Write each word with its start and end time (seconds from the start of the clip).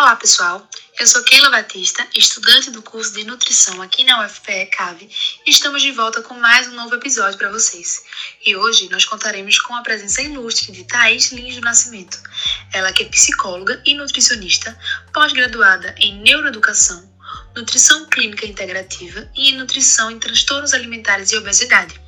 Olá 0.00 0.16
pessoal, 0.16 0.66
eu 0.98 1.06
sou 1.06 1.22
Keila 1.24 1.50
Batista, 1.50 2.06
estudante 2.16 2.70
do 2.70 2.80
curso 2.80 3.12
de 3.12 3.24
nutrição 3.24 3.82
aqui 3.82 4.02
na 4.02 4.24
UFPE 4.24 4.70
CAVE 4.72 5.10
e 5.46 5.50
estamos 5.50 5.82
de 5.82 5.92
volta 5.92 6.22
com 6.22 6.32
mais 6.32 6.66
um 6.68 6.74
novo 6.74 6.94
episódio 6.94 7.36
para 7.36 7.50
vocês. 7.50 8.02
E 8.46 8.56
hoje 8.56 8.88
nós 8.88 9.04
contaremos 9.04 9.60
com 9.60 9.74
a 9.74 9.82
presença 9.82 10.22
ilustre 10.22 10.72
de 10.72 10.84
Thaís 10.84 11.32
Lins 11.32 11.56
do 11.56 11.60
Nascimento. 11.60 12.18
Ela 12.72 12.94
que 12.94 13.02
é 13.02 13.08
psicóloga 13.10 13.82
e 13.84 13.92
nutricionista, 13.92 14.74
pós-graduada 15.12 15.94
em 15.98 16.18
neuroeducação, 16.22 17.06
nutrição 17.54 18.06
clínica 18.06 18.46
integrativa 18.46 19.30
e 19.36 19.50
em 19.50 19.58
nutrição 19.58 20.10
em 20.10 20.18
transtornos 20.18 20.72
alimentares 20.72 21.30
e 21.30 21.36
obesidade 21.36 22.00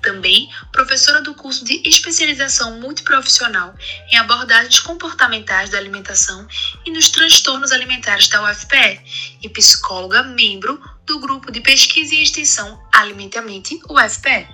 também 0.00 0.50
professora 0.72 1.20
do 1.20 1.34
curso 1.34 1.64
de 1.64 1.82
especialização 1.88 2.80
multiprofissional 2.80 3.74
em 4.10 4.16
abordagens 4.16 4.80
comportamentais 4.80 5.70
da 5.70 5.78
alimentação 5.78 6.46
e 6.84 6.90
nos 6.90 7.10
transtornos 7.10 7.72
alimentares 7.72 8.28
da 8.28 8.42
UFPE 8.42 9.38
e 9.42 9.48
psicóloga 9.48 10.22
membro 10.22 10.80
do 11.06 11.18
grupo 11.18 11.50
de 11.50 11.60
pesquisa 11.60 12.14
e 12.14 12.22
extensão 12.22 12.80
Alimentamente 12.92 13.80
UFPE. 13.88 14.48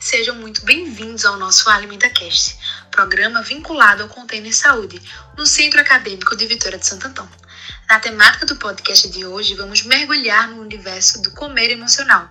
Sejam 0.00 0.34
muito 0.34 0.64
bem-vindos 0.66 1.24
ao 1.24 1.38
nosso 1.38 1.68
AlimentaCast, 1.70 2.58
programa 2.90 3.42
vinculado 3.42 4.02
ao 4.02 4.08
Container 4.08 4.54
Saúde, 4.54 5.00
no 5.36 5.46
Centro 5.46 5.80
Acadêmico 5.80 6.36
de 6.36 6.46
Vitória 6.46 6.78
de 6.78 6.86
Santo 6.86 7.06
Antão. 7.06 7.43
Na 7.88 8.00
temática 8.00 8.46
do 8.46 8.56
podcast 8.56 9.08
de 9.08 9.24
hoje, 9.24 9.54
vamos 9.54 9.82
mergulhar 9.82 10.48
no 10.48 10.60
universo 10.60 11.20
do 11.22 11.30
comer 11.32 11.70
emocional, 11.70 12.28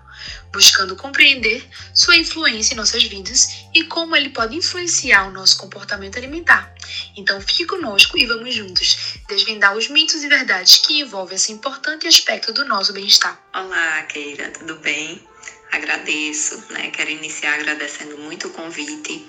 buscando 0.52 0.96
compreender 0.96 1.68
sua 1.94 2.16
influência 2.16 2.74
em 2.74 2.78
nossas 2.78 3.04
vidas 3.04 3.66
e 3.74 3.84
como 3.84 4.16
ele 4.16 4.30
pode 4.30 4.56
influenciar 4.56 5.28
o 5.28 5.32
nosso 5.32 5.58
comportamento 5.58 6.18
alimentar. 6.18 6.74
Então 7.16 7.40
fique 7.40 7.66
conosco 7.66 8.18
e 8.18 8.26
vamos 8.26 8.54
juntos 8.54 9.18
desvendar 9.28 9.76
os 9.76 9.88
mitos 9.88 10.24
e 10.24 10.28
verdades 10.28 10.78
que 10.78 11.00
envolvem 11.00 11.36
esse 11.36 11.52
importante 11.52 12.08
aspecto 12.08 12.52
do 12.52 12.66
nosso 12.66 12.94
bem-estar. 12.94 13.40
Olá, 13.54 14.04
Keira, 14.04 14.52
tudo 14.52 14.76
bem? 14.76 15.26
Agradeço, 15.72 16.64
né? 16.72 16.92
Quero 16.92 17.10
iniciar 17.10 17.56
agradecendo 17.56 18.18
muito 18.18 18.48
o 18.48 18.52
convite. 18.52 19.28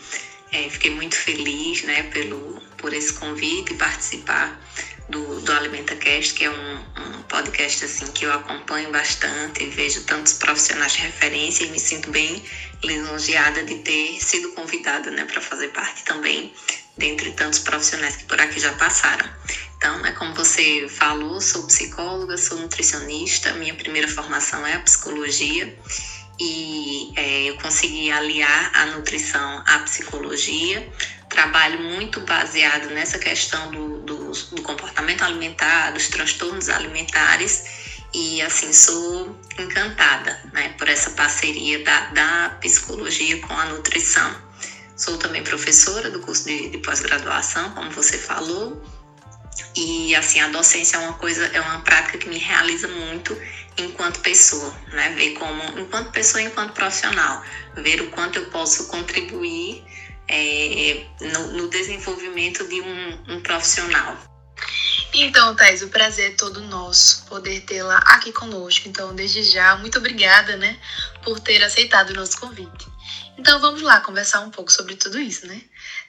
É, 0.55 0.71
fiquei 0.71 0.93
muito 0.93 1.17
feliz, 1.17 1.83
né, 1.83 2.05
pelo, 2.05 2.63
por 2.77 2.95
esse 2.95 3.13
convite 3.15 3.73
e 3.73 3.77
participar 3.77 4.57
do, 5.09 5.41
do 5.41 5.53
AlimentaCast, 5.53 6.33
que 6.33 6.45
é 6.45 6.51
um, 6.51 6.75
um, 6.77 7.23
podcast 7.25 7.85
assim 7.85 8.07
que 8.13 8.25
eu 8.25 8.33
acompanho 8.33 8.93
bastante, 8.93 9.67
vejo 9.67 10.05
tantos 10.05 10.35
profissionais 10.35 10.93
de 10.93 11.01
referência 11.01 11.65
e 11.65 11.71
me 11.71 11.81
sinto 11.81 12.09
bem 12.13 12.41
lisonjeada 12.85 13.65
de 13.65 13.75
ter 13.81 14.21
sido 14.21 14.53
convidada 14.53 15.11
né, 15.11 15.25
para 15.25 15.41
fazer 15.41 15.73
parte 15.73 16.05
também 16.05 16.55
dentre 16.97 17.33
tantos 17.33 17.59
profissionais 17.59 18.15
que 18.15 18.25
por 18.27 18.41
aqui 18.41 18.61
já 18.61 18.73
passaram. 18.75 19.29
Então, 19.77 19.99
né, 20.03 20.13
como 20.13 20.33
você 20.35 20.87
falou, 20.89 21.41
sou 21.41 21.67
psicóloga, 21.67 22.39
sou 22.39 22.59
nutricionista, 22.59 23.53
minha 23.55 23.75
primeira 23.75 24.07
formação 24.07 24.65
é 24.65 24.75
a 24.75 24.81
psicologia 24.81 25.77
e 26.39 27.13
é, 27.17 27.51
eu 27.51 27.57
consegui 27.59 28.11
aliar 28.11 28.71
a 28.75 28.87
nutrição 28.87 29.63
à 29.67 29.79
psicologia. 29.81 30.89
Trabalho 31.29 31.81
muito 31.83 32.21
baseado 32.21 32.91
nessa 32.91 33.19
questão 33.19 33.71
do, 33.71 33.99
do, 34.01 34.31
do 34.31 34.63
comportamento 34.63 35.23
alimentar, 35.23 35.93
dos 35.93 36.09
transtornos 36.09 36.69
alimentares. 36.69 37.95
E 38.13 38.41
assim 38.43 38.73
sou 38.73 39.37
encantada 39.59 40.41
né, 40.53 40.75
por 40.79 40.89
essa 40.89 41.11
parceria 41.11 41.83
da, 41.83 42.01
da 42.11 42.49
psicologia 42.61 43.41
com 43.41 43.53
a 43.53 43.65
nutrição. 43.67 44.35
Sou 44.97 45.19
também 45.19 45.43
professora 45.43 46.09
do 46.11 46.21
curso 46.21 46.45
de, 46.45 46.69
de 46.69 46.79
pós-graduação, 46.79 47.71
como 47.71 47.91
você 47.91 48.17
falou, 48.17 48.81
e 49.77 50.15
assim 50.15 50.41
a 50.41 50.49
docência 50.49 50.97
é 50.97 51.01
uma 51.01 51.15
coisa, 51.15 51.45
é 51.47 51.61
uma 51.61 51.81
prática 51.81 52.19
que 52.19 52.29
me 52.29 52.39
realiza 52.39 52.89
muito 52.89 53.37
enquanto 53.77 54.21
pessoa, 54.21 54.73
né? 54.93 55.11
Ver 55.11 55.35
como, 55.35 55.63
enquanto 55.79 56.11
pessoa, 56.11 56.43
enquanto 56.43 56.73
profissional, 56.73 57.43
ver 57.77 58.01
o 58.01 58.11
quanto 58.11 58.39
eu 58.39 58.47
posso 58.51 58.89
contribuir 58.89 59.85
é, 60.29 61.05
no, 61.21 61.53
no, 61.53 61.69
desenvolvimento 61.69 62.67
de 62.67 62.81
um, 62.81 63.35
um 63.35 63.41
profissional. 63.41 64.17
Então, 65.13 65.55
Thais, 65.55 65.83
o 65.83 65.89
prazer 65.89 66.33
é 66.33 66.35
todo 66.35 66.61
nosso 66.63 67.25
poder 67.27 67.61
tê-la 67.61 67.99
aqui 67.99 68.33
conosco. 68.33 68.89
Então, 68.89 69.15
desde 69.15 69.43
já, 69.45 69.77
muito 69.77 69.99
obrigada, 69.99 70.57
né, 70.57 70.77
por 71.23 71.39
ter 71.39 71.63
aceitado 71.63 72.11
o 72.11 72.15
nosso 72.15 72.39
convite. 72.41 72.94
Então, 73.37 73.61
vamos 73.61 73.83
lá 73.83 74.01
conversar 74.01 74.41
um 74.41 74.51
pouco 74.51 74.73
sobre 74.73 74.95
tudo 74.95 75.19
isso, 75.19 75.47
né? 75.47 75.61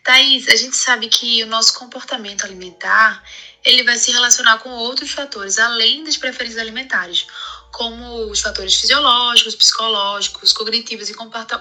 Thaís, 0.03 0.47
a 0.47 0.55
gente 0.55 0.77
sabe 0.77 1.07
que 1.07 1.43
o 1.43 1.47
nosso 1.47 1.73
comportamento 1.73 2.45
alimentar, 2.45 3.23
ele 3.63 3.83
vai 3.83 3.97
se 3.97 4.11
relacionar 4.11 4.59
com 4.59 4.69
outros 4.69 5.11
fatores, 5.11 5.57
além 5.57 6.03
das 6.03 6.17
preferências 6.17 6.61
alimentares, 6.61 7.25
como 7.71 8.29
os 8.29 8.39
fatores 8.39 8.75
fisiológicos, 8.75 9.55
psicológicos, 9.55 10.53
cognitivos 10.53 11.09
e 11.09 11.15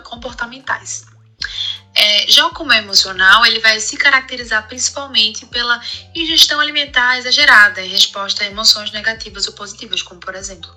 comportamentais. 0.04 1.06
É, 1.96 2.26
já 2.28 2.46
o 2.46 2.50
comer 2.50 2.78
emocional, 2.78 3.46
ele 3.46 3.60
vai 3.60 3.78
se 3.78 3.96
caracterizar 3.96 4.66
principalmente 4.66 5.46
pela 5.46 5.80
ingestão 6.14 6.58
alimentar 6.58 7.18
exagerada 7.18 7.80
em 7.80 7.88
resposta 7.88 8.42
a 8.42 8.46
emoções 8.46 8.90
negativas 8.90 9.46
ou 9.46 9.52
positivas, 9.52 10.02
como 10.02 10.20
por 10.20 10.34
exemplo. 10.34 10.70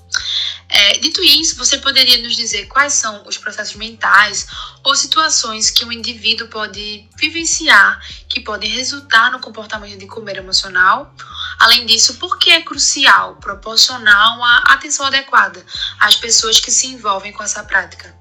É, 0.69 0.97
dito 0.97 1.23
isso, 1.23 1.55
você 1.55 1.77
poderia 1.77 2.21
nos 2.21 2.35
dizer 2.35 2.67
quais 2.67 2.93
são 2.93 3.25
os 3.25 3.37
processos 3.37 3.75
mentais 3.75 4.47
ou 4.83 4.95
situações 4.95 5.71
que 5.71 5.85
um 5.85 5.91
indivíduo 5.91 6.47
pode 6.49 7.07
vivenciar 7.17 8.01
que 8.27 8.41
podem 8.41 8.69
resultar 8.69 9.31
no 9.31 9.39
comportamento 9.39 9.97
de 9.97 10.07
comer 10.07 10.37
emocional? 10.37 11.13
Além 11.59 11.85
disso, 11.85 12.17
por 12.17 12.37
que 12.37 12.51
é 12.51 12.61
crucial 12.61 13.37
proporcionar 13.37 14.35
uma 14.35 14.57
atenção 14.67 15.05
adequada 15.05 15.65
às 15.99 16.15
pessoas 16.15 16.59
que 16.59 16.69
se 16.69 16.87
envolvem 16.87 17.31
com 17.31 17.43
essa 17.43 17.63
prática? 17.63 18.13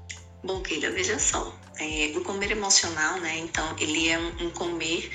Bom, 0.43 0.61
Keila, 0.61 0.91
veja 0.91 1.19
só 1.19 1.53
é, 1.79 2.13
o 2.15 2.21
comer 2.21 2.51
emocional, 2.51 3.19
né? 3.19 3.37
Então, 3.39 3.75
ele 3.77 4.09
é 4.09 4.17
um, 4.17 4.47
um 4.47 4.49
comer 4.51 5.11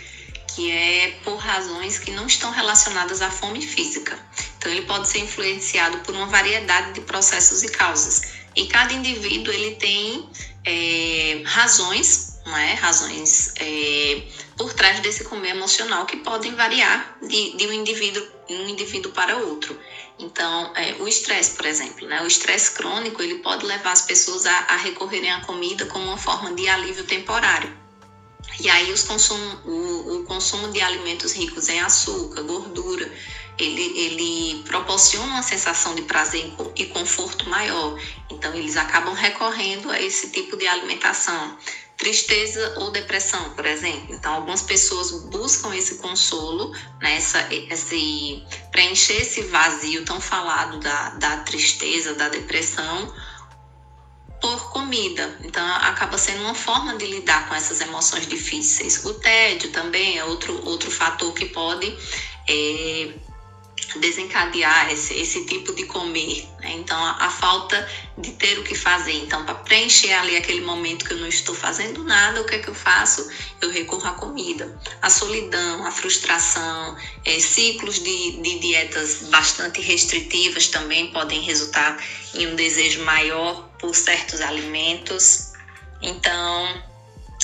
que 0.54 0.70
é 0.70 1.18
por 1.24 1.36
razões 1.36 1.98
que 1.98 2.10
não 2.10 2.26
estão 2.26 2.50
relacionadas 2.50 3.22
à 3.22 3.30
fome 3.30 3.62
física. 3.62 4.18
Então, 4.58 4.70
ele 4.70 4.82
pode 4.82 5.08
ser 5.08 5.18
influenciado 5.18 5.98
por 5.98 6.14
uma 6.14 6.26
variedade 6.26 6.92
de 6.92 7.00
processos 7.02 7.62
e 7.62 7.68
causas. 7.68 8.22
E 8.54 8.66
cada 8.66 8.92
indivíduo 8.92 9.52
ele 9.52 9.76
tem 9.76 10.28
é, 10.64 11.42
razões, 11.44 12.38
não 12.44 12.56
é? 12.56 12.74
Razões 12.74 13.54
é, 13.58 14.22
por 14.56 14.74
trás 14.74 15.00
desse 15.00 15.24
comer 15.24 15.50
emocional 15.50 16.04
que 16.04 16.18
podem 16.18 16.54
variar 16.54 17.16
de, 17.22 17.56
de 17.56 17.66
um 17.66 17.72
indivíduo 17.72 18.22
um 18.50 18.68
indivíduo 18.68 19.12
para 19.12 19.36
outro. 19.36 19.78
Então, 20.18 20.72
é, 20.76 20.94
o 21.00 21.08
estresse, 21.08 21.54
por 21.56 21.64
exemplo, 21.64 22.06
né? 22.06 22.22
o 22.22 22.26
estresse 22.26 22.72
crônico, 22.72 23.22
ele 23.22 23.36
pode 23.36 23.64
levar 23.64 23.92
as 23.92 24.02
pessoas 24.02 24.46
a, 24.46 24.58
a, 24.68 24.76
recorrerem 24.76 25.30
à 25.30 25.40
comida 25.40 25.86
como 25.86 26.04
uma 26.04 26.18
forma 26.18 26.52
de 26.52 26.68
alívio 26.68 27.04
temporário. 27.04 27.81
E 28.60 28.68
aí 28.68 28.92
os 28.92 29.06
o, 29.64 30.16
o 30.16 30.24
consumo 30.24 30.68
de 30.68 30.80
alimentos 30.80 31.32
ricos 31.32 31.68
em 31.68 31.80
açúcar, 31.80 32.42
gordura, 32.42 33.10
ele, 33.58 33.82
ele 33.98 34.62
proporciona 34.64 35.26
uma 35.26 35.42
sensação 35.42 35.94
de 35.94 36.02
prazer 36.02 36.52
e 36.76 36.86
conforto 36.86 37.48
maior. 37.48 37.98
Então, 38.30 38.54
eles 38.54 38.76
acabam 38.76 39.14
recorrendo 39.14 39.90
a 39.90 40.00
esse 40.00 40.30
tipo 40.30 40.56
de 40.56 40.66
alimentação 40.66 41.56
tristeza 42.02 42.74
ou 42.78 42.90
depressão, 42.90 43.50
por 43.50 43.64
exemplo. 43.64 44.12
Então, 44.12 44.34
algumas 44.34 44.62
pessoas 44.62 45.12
buscam 45.26 45.72
esse 45.72 45.96
consolo, 45.96 46.72
né, 47.00 47.16
essa, 47.16 47.46
esse, 47.70 48.42
preencher 48.72 49.22
esse 49.22 49.42
vazio 49.42 50.04
tão 50.04 50.20
falado 50.20 50.80
da, 50.80 51.10
da 51.10 51.36
tristeza, 51.38 52.14
da 52.14 52.28
depressão, 52.28 53.14
por 54.42 54.70
comida. 54.70 55.38
Então, 55.44 55.64
acaba 55.76 56.18
sendo 56.18 56.42
uma 56.42 56.54
forma 56.54 56.96
de 56.96 57.06
lidar 57.06 57.48
com 57.48 57.54
essas 57.54 57.80
emoções 57.80 58.26
difíceis. 58.26 59.04
O 59.04 59.14
tédio 59.14 59.70
também 59.70 60.18
é 60.18 60.24
outro, 60.24 60.60
outro 60.66 60.90
fator 60.90 61.32
que 61.32 61.46
pode 61.46 61.96
é, 62.48 63.12
desencadear 64.00 64.90
esse, 64.90 65.14
esse 65.14 65.46
tipo 65.46 65.72
de 65.74 65.84
comer. 65.84 66.44
Né? 66.60 66.72
Então, 66.72 66.98
a, 66.98 67.26
a, 67.26 67.30
falta 67.30 67.88
de 68.18 68.32
ter 68.32 68.58
o 68.58 68.64
que 68.64 68.74
fazer. 68.74 69.12
Então, 69.12 69.44
para 69.44 69.54
preencher 69.54 70.12
ali 70.12 70.36
aquele 70.36 70.62
momento 70.62 71.04
que 71.04 71.12
eu 71.12 71.18
não 71.18 71.28
estou 71.28 71.54
fazendo 71.54 72.02
nada, 72.02 72.40
o 72.40 72.44
que 72.44 72.56
é 72.56 72.58
que 72.58 72.68
eu 72.68 72.74
faço? 72.74 73.28
Eu 73.60 73.70
recorro 73.70 74.08
à 74.08 74.12
comida. 74.12 74.76
A 75.00 75.08
solidão, 75.08 75.86
a 75.86 75.92
frustração, 75.92 76.96
é, 77.24 77.38
ciclos 77.38 78.02
de, 78.02 78.42
de 78.42 78.58
dietas 78.58 79.28
bastante 79.30 79.80
restritivas 79.80 80.66
também 80.66 81.12
podem 81.12 81.40
resultar 81.42 81.96
em 82.34 82.48
um 82.48 82.56
desejo 82.56 83.04
maior 83.04 83.71
por 83.82 83.94
certos 83.94 84.40
alimentos. 84.40 85.52
Então, 86.00 86.82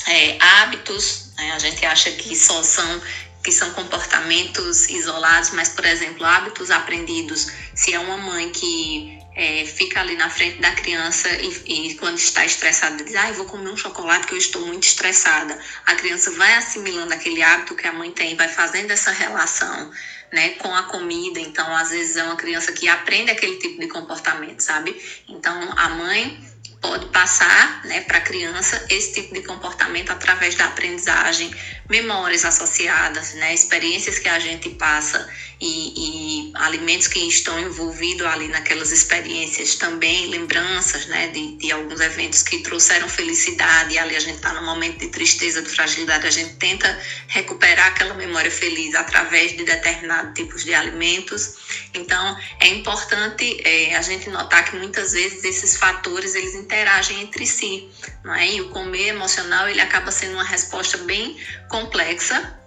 é, 0.06 0.38
hábitos, 0.40 1.32
né? 1.36 1.52
a 1.52 1.58
gente 1.58 1.84
acha 1.84 2.10
que 2.12 2.34
só 2.34 2.62
são 2.62 3.02
que 3.42 3.52
são 3.52 3.70
comportamentos 3.70 4.88
isolados, 4.90 5.50
mas, 5.50 5.68
por 5.68 5.84
exemplo, 5.84 6.24
hábitos 6.24 6.70
aprendidos. 6.70 7.50
Se 7.74 7.94
é 7.94 7.98
uma 7.98 8.18
mãe 8.18 8.50
que 8.50 9.17
é, 9.38 9.64
fica 9.64 10.00
ali 10.00 10.16
na 10.16 10.28
frente 10.28 10.60
da 10.60 10.72
criança 10.72 11.28
e, 11.40 11.86
e 11.90 11.94
quando 11.94 12.18
está 12.18 12.44
estressada 12.44 13.04
diz, 13.04 13.14
ah, 13.14 13.30
vou 13.30 13.46
comer 13.46 13.70
um 13.70 13.76
chocolate 13.76 14.26
que 14.26 14.34
eu 14.34 14.38
estou 14.38 14.66
muito 14.66 14.82
estressada. 14.82 15.56
A 15.86 15.94
criança 15.94 16.32
vai 16.32 16.56
assimilando 16.56 17.14
aquele 17.14 17.40
hábito 17.40 17.76
que 17.76 17.86
a 17.86 17.92
mãe 17.92 18.10
tem, 18.10 18.34
vai 18.34 18.48
fazendo 18.48 18.90
essa 18.90 19.12
relação. 19.12 19.90
Né, 20.30 20.50
com 20.50 20.74
a 20.74 20.82
comida, 20.82 21.40
então 21.40 21.74
às 21.74 21.88
vezes 21.88 22.14
é 22.18 22.22
uma 22.22 22.36
criança 22.36 22.70
que 22.70 22.86
aprende 22.86 23.30
aquele 23.30 23.56
tipo 23.56 23.80
de 23.80 23.88
comportamento, 23.88 24.60
sabe? 24.60 24.94
Então 25.26 25.72
a 25.74 25.88
mãe 25.88 26.38
pode 26.80 27.06
passar 27.06 27.84
né, 27.84 28.02
para 28.02 28.18
a 28.18 28.20
criança 28.20 28.84
esse 28.88 29.14
tipo 29.14 29.34
de 29.34 29.42
comportamento 29.42 30.10
através 30.10 30.54
da 30.54 30.66
aprendizagem, 30.66 31.52
memórias 31.88 32.44
associadas, 32.44 33.34
né, 33.34 33.52
experiências 33.54 34.18
que 34.18 34.28
a 34.28 34.38
gente 34.38 34.68
passa 34.70 35.28
e, 35.60 36.50
e, 36.50 36.52
alimentos 36.54 37.08
que 37.08 37.18
estão 37.18 37.58
envolvidos 37.58 38.26
ali 38.26 38.46
naquelas 38.48 38.92
experiências 38.92 39.74
também, 39.74 40.28
lembranças 40.28 41.06
né, 41.06 41.28
de, 41.28 41.56
de 41.56 41.72
alguns 41.72 42.00
eventos 42.00 42.42
que 42.42 42.58
trouxeram 42.62 43.08
felicidade, 43.08 43.94
e 43.94 43.98
ali 43.98 44.14
a 44.14 44.20
gente 44.20 44.36
está 44.36 44.52
no 44.52 44.64
momento 44.64 44.98
de 44.98 45.08
tristeza, 45.08 45.60
de 45.60 45.68
fragilidade, 45.68 46.26
a 46.26 46.30
gente 46.30 46.54
tenta 46.56 47.00
recuperar 47.26 47.88
aquela 47.88 48.14
memória 48.14 48.50
feliz 48.50 48.94
através 48.94 49.56
de 49.56 49.64
determinados 49.64 50.32
tipos 50.34 50.64
de 50.64 50.74
alimentos. 50.74 51.54
Então, 51.92 52.38
é 52.60 52.68
importante 52.68 53.60
é, 53.64 53.96
a 53.96 54.02
gente 54.02 54.30
notar 54.30 54.64
que 54.64 54.76
muitas 54.76 55.12
vezes 55.12 55.42
esses 55.42 55.76
fatores 55.76 56.34
eles 56.36 56.54
interagem 56.68 57.22
entre 57.22 57.46
si, 57.46 57.88
não 58.22 58.34
é? 58.34 58.46
E 58.46 58.60
o 58.60 58.68
comer 58.68 59.08
emocional 59.08 59.68
ele 59.68 59.80
acaba 59.80 60.12
sendo 60.12 60.34
uma 60.34 60.44
resposta 60.44 60.98
bem 60.98 61.34
complexa 61.70 62.58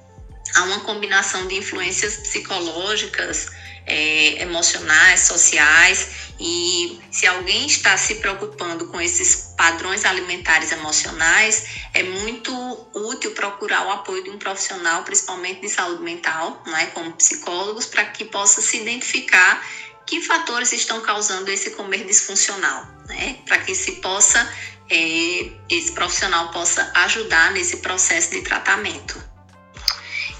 há 0.55 0.63
uma 0.63 0.79
combinação 0.81 1.47
de 1.47 1.55
influências 1.55 2.17
psicológicas, 2.17 3.47
é, 3.85 4.41
emocionais, 4.41 5.21
sociais, 5.21 6.33
e 6.39 6.99
se 7.11 7.25
alguém 7.27 7.65
está 7.65 7.97
se 7.97 8.15
preocupando 8.15 8.87
com 8.87 8.99
esses 8.99 9.53
padrões 9.57 10.05
alimentares 10.05 10.71
emocionais, 10.71 11.65
é 11.93 12.03
muito 12.03 12.51
útil 12.93 13.31
procurar 13.31 13.85
o 13.85 13.91
apoio 13.91 14.23
de 14.23 14.29
um 14.29 14.37
profissional, 14.37 15.03
principalmente 15.03 15.61
de 15.61 15.69
saúde 15.69 16.01
mental, 16.03 16.61
não 16.65 16.77
é, 16.77 16.87
como 16.87 17.11
psicólogos, 17.13 17.85
para 17.85 18.05
que 18.05 18.25
possa 18.25 18.61
se 18.61 18.77
identificar 18.77 19.65
que 20.05 20.21
fatores 20.21 20.71
estão 20.73 21.01
causando 21.01 21.49
esse 21.51 21.71
comer 21.71 22.05
disfuncional, 22.05 22.85
né, 23.07 23.37
para 23.45 23.59
que 23.59 23.73
se 23.73 23.93
possa 23.93 24.51
é, 24.89 25.49
esse 25.69 25.93
profissional 25.93 26.51
possa 26.51 26.91
ajudar 26.95 27.51
nesse 27.51 27.77
processo 27.77 28.31
de 28.31 28.41
tratamento. 28.41 29.31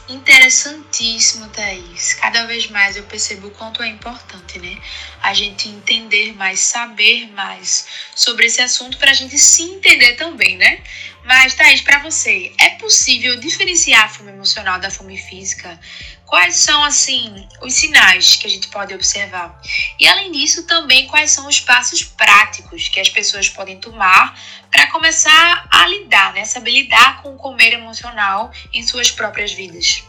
Interessantíssimo, 0.09 1.47
Thaís. 1.49 2.15
Cada 2.15 2.45
vez 2.45 2.69
mais 2.69 2.97
eu 2.97 3.03
percebo 3.03 3.47
o 3.47 3.51
quanto 3.51 3.81
é 3.81 3.87
importante, 3.87 4.59
né? 4.59 4.77
A 5.21 5.33
gente 5.33 5.69
entender 5.69 6.33
mais, 6.33 6.59
saber 6.59 7.31
mais 7.31 7.87
sobre 8.13 8.47
esse 8.47 8.61
assunto 8.61 8.97
para 8.97 9.11
a 9.11 9.13
gente 9.13 9.37
se 9.39 9.63
entender 9.63 10.15
também, 10.15 10.57
né? 10.57 10.83
Mas, 11.23 11.53
Thaís, 11.53 11.81
para 11.81 11.99
você, 11.99 12.51
é 12.59 12.71
possível 12.71 13.39
diferenciar 13.39 14.05
a 14.05 14.09
fome 14.09 14.31
emocional 14.31 14.79
da 14.79 14.89
fome 14.89 15.17
física? 15.17 15.79
Quais 16.25 16.55
são, 16.55 16.83
assim, 16.83 17.47
os 17.61 17.73
sinais 17.73 18.37
que 18.37 18.47
a 18.47 18.49
gente 18.49 18.69
pode 18.69 18.93
observar? 18.93 19.61
E, 19.99 20.07
além 20.07 20.31
disso, 20.31 20.65
também 20.65 21.07
quais 21.07 21.31
são 21.31 21.47
os 21.47 21.59
passos 21.59 22.03
práticos 22.03 22.87
que 22.89 22.99
as 22.99 23.09
pessoas 23.09 23.49
podem 23.49 23.79
tomar 23.79 24.39
para 24.71 24.87
começar 24.87 25.67
a 25.69 25.87
lidar, 25.87 26.33
né? 26.33 26.45
Saber 26.45 26.71
lidar 26.71 27.21
com 27.21 27.35
o 27.35 27.37
comer 27.37 27.73
emocional 27.73 28.51
em 28.73 28.81
suas 28.81 29.11
próprias 29.11 29.51
vidas? 29.51 30.03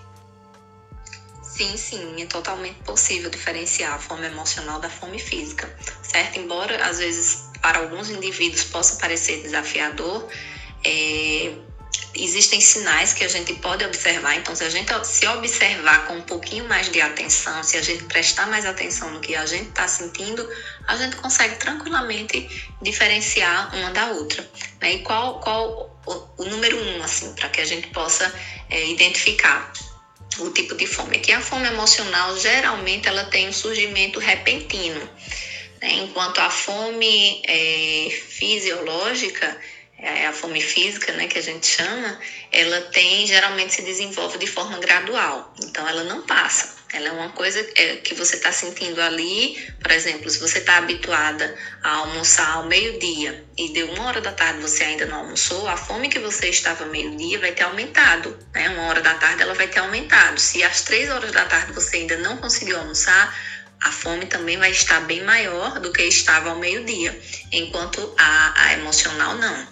Sim, 1.43 1.76
sim, 1.76 2.23
é 2.23 2.26
totalmente 2.26 2.79
possível 2.82 3.29
diferenciar 3.29 3.93
a 3.93 3.99
fome 3.99 4.25
emocional 4.26 4.81
da 4.81 4.88
fome 4.88 5.19
física, 5.19 5.69
certo? 6.03 6.38
Embora 6.38 6.82
às 6.87 6.99
vezes 6.99 7.50
para 7.61 7.81
alguns 7.81 8.08
indivíduos 8.08 8.65
possa 8.65 8.97
parecer 8.97 9.43
desafiador, 9.43 10.29
é, 10.84 11.52
existem 12.14 12.61
sinais 12.61 13.12
que 13.12 13.25
a 13.25 13.29
gente 13.29 13.55
pode 13.55 13.84
observar. 13.84 14.37
Então, 14.37 14.55
se 14.55 14.64
a 14.64 14.70
gente 14.70 14.93
se 15.06 15.26
observar 15.26 16.06
com 16.06 16.14
um 16.14 16.23
pouquinho 16.23 16.69
mais 16.69 16.90
de 16.90 17.00
atenção, 17.00 17.62
se 17.62 17.76
a 17.76 17.82
gente 17.82 18.05
prestar 18.05 18.46
mais 18.49 18.67
atenção 18.67 19.11
no 19.11 19.20
que 19.20 19.34
a 19.34 19.46
gente 19.46 19.69
está 19.69 19.88
sentindo, 19.88 20.46
a 20.87 20.96
gente 20.96 21.17
consegue 21.17 21.56
tranquilamente 21.56 22.49
diferenciar 22.82 23.75
uma 23.75 23.90
da 23.90 24.11
outra. 24.11 24.49
Né? 24.81 24.94
E 24.94 24.99
qual, 25.00 25.40
qual 25.40 26.00
o, 26.06 26.43
o 26.43 26.44
número 26.46 26.76
um, 26.76 27.02
assim, 27.02 27.32
para 27.34 27.49
que 27.49 27.61
a 27.61 27.64
gente 27.64 27.88
possa 27.88 28.32
é, 28.69 28.88
identificar 28.88 29.73
o 30.38 30.50
tipo 30.50 30.75
de 30.75 30.87
fome? 30.87 31.19
Que 31.19 31.32
a 31.32 31.40
fome 31.40 31.67
emocional 31.67 32.38
geralmente 32.38 33.08
ela 33.08 33.25
tem 33.25 33.49
um 33.49 33.52
surgimento 33.52 34.19
repentino, 34.19 35.00
né? 35.81 35.93
enquanto 35.94 36.38
a 36.40 36.50
fome 36.50 37.43
é, 37.46 38.11
fisiológica 38.11 39.46
é 39.46 39.81
a 40.02 40.32
fome 40.32 40.60
física, 40.60 41.12
né, 41.12 41.28
que 41.28 41.38
a 41.38 41.43
gente 41.43 41.66
chama, 41.66 42.19
ela 42.50 42.81
tem 42.81 43.26
geralmente 43.26 43.75
se 43.75 43.82
desenvolve 43.82 44.38
de 44.38 44.46
forma 44.46 44.78
gradual. 44.78 45.54
Então 45.62 45.88
ela 45.88 46.02
não 46.04 46.22
passa. 46.22 46.82
Ela 46.93 47.08
é 47.08 47.12
uma 47.12 47.31
coisa 47.31 47.66
é, 47.76 47.96
que 47.96 48.14
você 48.14 48.37
está 48.37 48.52
sentindo 48.52 49.00
ali, 49.00 49.56
por 49.81 49.90
exemplo, 49.93 50.28
se 50.28 50.38
você 50.38 50.58
está 50.58 50.76
habituada 50.76 51.56
a 51.82 51.90
almoçar 51.96 52.56
ao 52.56 52.66
meio-dia 52.66 53.44
e 53.56 53.72
deu 53.72 53.90
uma 53.93 54.08
hora 54.08 54.20
da 54.20 54.32
tarde 54.32 54.60
você 54.60 54.84
ainda 54.84 55.06
não 55.06 55.20
almoçou, 55.20 55.66
a 55.69 55.76
fome 55.76 56.10
que 56.10 56.19
você 56.19 56.48
estava 56.48 56.84
meio-dia 56.84 57.38
vai 57.38 57.52
ter 57.52 57.62
aumentado, 57.62 58.37
né? 58.52 58.69
Uma 58.70 58.88
hora 58.88 59.00
da 59.00 59.14
tarde 59.14 59.43
ela 59.43 59.55
vai 59.55 59.69
ter 59.69 59.78
aumentado. 59.78 60.38
Se 60.38 60.62
às 60.62 60.82
três 60.82 61.08
horas 61.08 61.32
da 61.32 61.46
tarde 61.46 61.72
você 61.72 61.98
ainda 61.98 62.16
não 62.19 62.37
conseguiu 62.37 62.78
almoçar, 62.78 63.34
a 63.81 63.90
fome 63.90 64.26
também 64.26 64.58
vai 64.58 64.70
estar 64.70 65.00
bem 65.00 65.25
maior 65.25 65.81
do 65.81 65.93
que 65.93 66.02
estava 66.02 66.50
ao 66.50 66.58
meio-dia, 66.58 67.19
enquanto 67.50 68.14
a, 68.19 68.66
a 68.66 68.72
emocional 68.75 69.34
não 69.37 69.71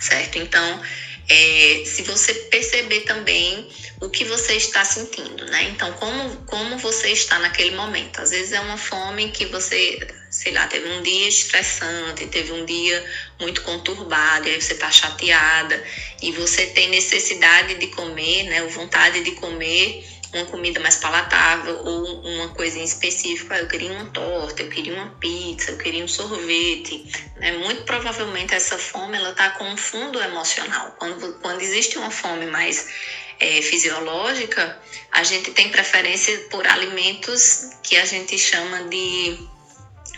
certo? 0.00 0.38
Então, 0.38 0.80
é, 1.28 1.84
se 1.84 2.02
você 2.02 2.34
perceber 2.34 3.02
também 3.02 3.68
o 4.00 4.08
que 4.08 4.24
você 4.24 4.54
está 4.54 4.84
sentindo, 4.84 5.44
né? 5.46 5.62
Então, 5.70 5.92
como, 5.92 6.36
como 6.46 6.76
você 6.78 7.12
está 7.12 7.38
naquele 7.38 7.76
momento? 7.76 8.20
Às 8.20 8.30
vezes 8.30 8.52
é 8.52 8.60
uma 8.60 8.76
fome 8.76 9.30
que 9.30 9.46
você, 9.46 9.98
sei 10.28 10.52
lá, 10.52 10.66
teve 10.66 10.88
um 10.88 11.02
dia 11.02 11.28
estressante, 11.28 12.26
teve 12.26 12.50
um 12.50 12.64
dia 12.64 13.04
muito 13.38 13.62
conturbado, 13.62 14.48
e 14.48 14.52
aí 14.52 14.60
você 14.60 14.72
está 14.72 14.90
chateada 14.90 15.80
e 16.20 16.32
você 16.32 16.66
tem 16.66 16.88
necessidade 16.88 17.74
de 17.74 17.86
comer, 17.88 18.44
né? 18.44 18.62
Ou 18.64 18.68
vontade 18.68 19.22
de 19.22 19.30
comer 19.32 20.04
uma 20.32 20.46
comida 20.46 20.80
mais 20.80 20.96
palatável 20.96 21.76
ou 21.84 22.22
uma 22.22 22.48
coisa 22.50 22.78
em 22.78 22.84
específico. 22.84 23.52
Ah, 23.52 23.58
eu 23.58 23.68
queria 23.68 23.92
uma 23.92 24.06
torta, 24.06 24.62
eu 24.62 24.70
queria 24.70 24.94
uma 24.94 25.10
pizza, 25.18 25.72
eu 25.72 25.78
queria 25.78 26.04
um 26.04 26.08
sorvete. 26.08 27.04
Né? 27.36 27.52
Muito 27.58 27.82
provavelmente 27.82 28.54
essa 28.54 28.78
fome 28.78 29.16
ela 29.16 29.30
está 29.30 29.50
com 29.50 29.64
um 29.64 29.76
fundo 29.76 30.20
emocional. 30.20 30.94
Quando, 30.98 31.34
quando 31.40 31.60
existe 31.60 31.98
uma 31.98 32.10
fome 32.10 32.46
mais 32.46 32.88
é, 33.40 33.60
fisiológica, 33.62 34.78
a 35.10 35.24
gente 35.24 35.50
tem 35.50 35.70
preferência 35.70 36.38
por 36.50 36.66
alimentos 36.66 37.70
que 37.82 37.96
a 37.96 38.04
gente 38.04 38.38
chama 38.38 38.84
de 38.84 39.38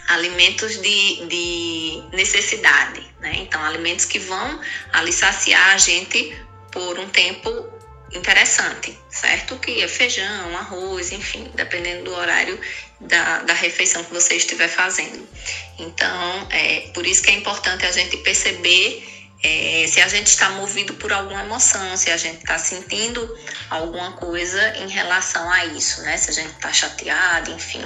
alimentos 0.08 0.82
de, 0.82 1.26
de 1.26 2.02
necessidade, 2.12 3.00
né? 3.20 3.34
Então, 3.36 3.62
alimentos 3.64 4.04
que 4.04 4.18
vão 4.18 4.60
ali 4.92 5.12
saciar 5.12 5.74
a 5.74 5.78
gente 5.78 6.36
por 6.70 6.98
um 6.98 7.08
tempo 7.08 7.72
interessante, 8.14 8.96
certo? 9.10 9.58
Que 9.58 9.82
é 9.82 9.88
feijão, 9.88 10.56
arroz, 10.56 11.12
enfim, 11.12 11.50
dependendo 11.54 12.04
do 12.04 12.14
horário 12.14 12.58
da, 13.00 13.42
da 13.42 13.54
refeição 13.54 14.04
que 14.04 14.12
você 14.12 14.36
estiver 14.36 14.68
fazendo. 14.68 15.26
Então, 15.78 16.48
é 16.50 16.90
por 16.94 17.06
isso 17.06 17.22
que 17.22 17.30
é 17.30 17.34
importante 17.34 17.84
a 17.86 17.92
gente 17.92 18.16
perceber 18.18 19.08
é, 19.44 19.86
se 19.88 20.00
a 20.00 20.06
gente 20.06 20.28
está 20.28 20.50
movido 20.50 20.94
por 20.94 21.12
alguma 21.12 21.42
emoção, 21.42 21.96
se 21.96 22.10
a 22.10 22.16
gente 22.16 22.38
está 22.38 22.58
sentindo 22.58 23.38
alguma 23.70 24.12
coisa 24.12 24.76
em 24.76 24.88
relação 24.88 25.50
a 25.50 25.64
isso, 25.66 26.00
né? 26.02 26.16
Se 26.16 26.30
a 26.30 26.32
gente 26.32 26.52
está 26.52 26.72
chateado, 26.72 27.50
enfim. 27.50 27.82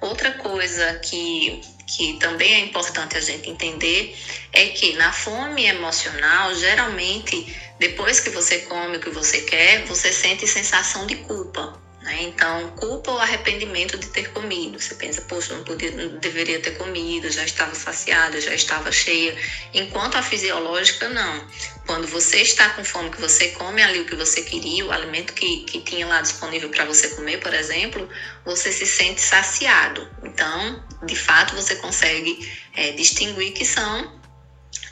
Outra 0.00 0.30
coisa 0.34 1.00
que, 1.00 1.60
que 1.84 2.16
também 2.20 2.54
é 2.54 2.58
importante 2.60 3.16
a 3.16 3.20
gente 3.20 3.50
entender 3.50 4.16
é 4.52 4.66
que 4.68 4.94
na 4.94 5.12
fome 5.12 5.66
emocional, 5.66 6.54
geralmente 6.54 7.56
depois 7.80 8.20
que 8.20 8.28
você 8.28 8.58
come 8.58 8.98
o 8.98 9.00
que 9.00 9.08
você 9.08 9.40
quer, 9.40 9.86
você 9.86 10.12
sente 10.12 10.46
sensação 10.46 11.06
de 11.06 11.16
culpa. 11.16 11.80
Né? 12.02 12.24
Então, 12.24 12.68
culpa 12.76 13.10
ou 13.10 13.18
arrependimento 13.18 13.96
de 13.96 14.06
ter 14.08 14.30
comido. 14.32 14.78
Você 14.78 14.94
pensa, 14.96 15.22
poxa, 15.22 15.54
não, 15.54 15.64
podia, 15.64 15.90
não 15.90 16.18
deveria 16.18 16.60
ter 16.60 16.72
comido, 16.72 17.30
já 17.30 17.42
estava 17.42 17.74
saciada, 17.74 18.38
já 18.38 18.54
estava 18.54 18.92
cheia. 18.92 19.34
Enquanto 19.72 20.16
a 20.16 20.22
fisiológica, 20.22 21.08
não. 21.08 21.46
Quando 21.86 22.06
você 22.06 22.42
está 22.42 22.68
com 22.68 22.84
fome, 22.84 23.10
que 23.10 23.20
você 23.20 23.48
come 23.52 23.82
ali 23.82 24.00
o 24.00 24.04
que 24.04 24.14
você 24.14 24.42
queria, 24.42 24.84
o 24.84 24.92
alimento 24.92 25.32
que, 25.32 25.64
que 25.64 25.80
tinha 25.80 26.06
lá 26.06 26.20
disponível 26.20 26.68
para 26.68 26.84
você 26.84 27.08
comer, 27.08 27.38
por 27.40 27.54
exemplo, 27.54 28.06
você 28.44 28.70
se 28.70 28.84
sente 28.84 29.22
saciado. 29.22 30.06
Então, 30.22 30.84
de 31.06 31.16
fato, 31.16 31.54
você 31.54 31.76
consegue 31.76 32.46
é, 32.76 32.92
distinguir 32.92 33.54
que 33.54 33.64
são 33.64 34.19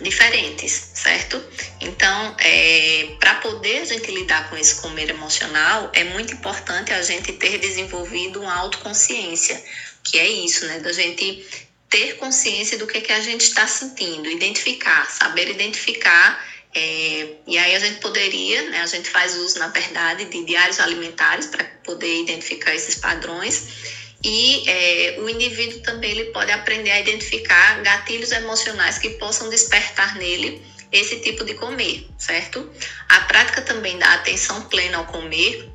diferentes, 0.00 0.90
certo? 0.94 1.42
Então, 1.80 2.36
é, 2.38 3.16
para 3.18 3.36
poder 3.36 3.82
a 3.82 3.84
gente 3.84 4.10
lidar 4.10 4.48
com 4.48 4.56
esse 4.56 4.76
comer 4.76 5.10
emocional, 5.10 5.90
é 5.92 6.04
muito 6.04 6.32
importante 6.32 6.92
a 6.92 7.02
gente 7.02 7.32
ter 7.32 7.58
desenvolvido 7.58 8.40
uma 8.40 8.54
autoconsciência, 8.54 9.62
que 10.04 10.18
é 10.18 10.28
isso, 10.28 10.66
né? 10.66 10.78
Da 10.78 10.92
gente 10.92 11.44
ter 11.90 12.16
consciência 12.16 12.78
do 12.78 12.86
que, 12.86 13.00
que 13.00 13.12
a 13.12 13.20
gente 13.20 13.42
está 13.42 13.66
sentindo, 13.66 14.30
identificar, 14.30 15.10
saber 15.10 15.50
identificar. 15.50 16.46
É, 16.74 17.28
e 17.46 17.58
aí 17.58 17.74
a 17.74 17.78
gente 17.78 17.98
poderia, 17.98 18.70
né, 18.70 18.82
a 18.82 18.86
gente 18.86 19.08
faz 19.08 19.34
uso, 19.36 19.58
na 19.58 19.68
verdade, 19.68 20.26
de 20.26 20.44
diários 20.44 20.78
alimentares 20.78 21.46
para 21.46 21.64
poder 21.82 22.22
identificar 22.22 22.74
esses 22.74 22.94
padrões 22.94 23.97
e 24.24 24.68
é, 24.68 25.16
o 25.20 25.28
indivíduo 25.28 25.80
também 25.80 26.10
ele 26.10 26.24
pode 26.26 26.50
aprender 26.50 26.90
a 26.90 27.00
identificar 27.00 27.82
gatilhos 27.82 28.32
emocionais 28.32 28.98
que 28.98 29.10
possam 29.10 29.48
despertar 29.48 30.16
nele 30.16 30.60
esse 30.90 31.20
tipo 31.20 31.44
de 31.44 31.54
comer, 31.54 32.08
certo? 32.18 32.68
A 33.08 33.20
prática 33.22 33.62
também 33.62 33.98
da 33.98 34.14
atenção 34.14 34.62
plena 34.62 34.98
ao 34.98 35.06
comer, 35.06 35.70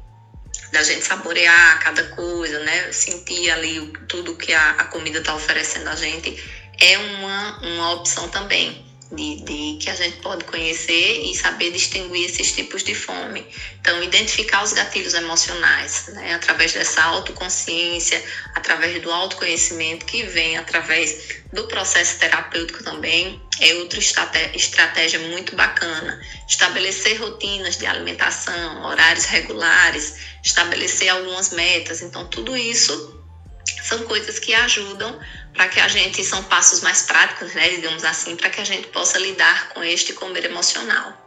da 0.72 0.84
gente 0.84 1.06
saborear 1.06 1.80
cada 1.80 2.04
coisa, 2.10 2.60
né? 2.60 2.92
Sentir 2.92 3.50
ali 3.52 3.94
tudo 4.10 4.36
que 4.36 4.52
a, 4.52 4.72
a 4.72 4.84
comida 4.86 5.20
está 5.20 5.36
oferecendo 5.36 5.88
a 5.90 5.96
gente, 5.96 6.36
é 6.82 6.98
uma, 6.98 7.60
uma 7.62 7.92
opção 7.94 8.28
também 8.30 8.83
de, 9.16 9.44
de, 9.44 9.78
que 9.80 9.90
a 9.90 9.96
gente 9.96 10.18
pode 10.18 10.44
conhecer 10.46 11.22
e 11.24 11.36
saber 11.36 11.72
distinguir 11.72 12.26
esses 12.26 12.52
tipos 12.52 12.84
de 12.84 12.96
fome. 12.96 13.46
Então, 13.80 14.02
identificar 14.04 14.64
os 14.64 14.74
gatilhos 14.74 15.14
emocionais, 15.14 16.08
né, 16.14 16.34
através 16.34 16.74
dessa 16.74 17.04
autoconsciência, 17.04 18.24
através 18.56 19.02
do 19.02 19.12
autoconhecimento 19.12 20.06
que 20.06 20.24
vem 20.24 20.58
através 20.58 21.44
do 21.52 21.68
processo 21.68 22.18
terapêutico 22.20 22.84
também, 22.84 23.42
é 23.60 23.76
outra 23.76 24.00
estratégia 24.00 25.20
muito 25.20 25.56
bacana. 25.56 26.20
Estabelecer 26.48 27.22
rotinas 27.22 27.78
de 27.78 27.86
alimentação, 27.86 28.86
horários 28.86 29.26
regulares, 29.26 30.16
estabelecer 30.44 31.10
algumas 31.10 31.52
metas. 31.52 32.02
Então, 32.02 32.26
tudo 32.28 32.58
isso 32.58 33.13
são 33.84 34.04
coisas 34.04 34.40
que 34.40 34.54
ajudam 34.54 35.20
para 35.54 35.68
que 35.68 35.80
a 35.80 35.88
gente, 35.88 36.24
são 36.24 36.44
passos 36.44 36.82
mais 36.82 37.04
práticos, 37.04 37.54
né, 37.54 37.70
digamos 37.70 38.04
assim, 38.04 38.36
para 38.36 38.50
que 38.50 38.60
a 38.60 38.64
gente 38.64 38.88
possa 38.88 39.18
lidar 39.20 39.70
com 39.70 39.84
este 39.84 40.14
comer 40.14 40.46
emocional. 40.46 41.22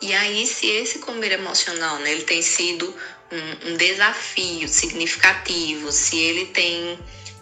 E 0.00 0.14
aí, 0.14 0.46
se 0.46 0.66
esse 0.66 0.98
comer 0.98 1.32
emocional, 1.32 1.98
né, 1.98 2.12
ele 2.12 2.22
tem 2.22 2.42
sido 2.42 2.94
um, 3.32 3.70
um 3.70 3.76
desafio 3.76 4.68
significativo, 4.68 5.90
se 5.90 6.16
ele 6.18 6.46
tem, 6.46 6.98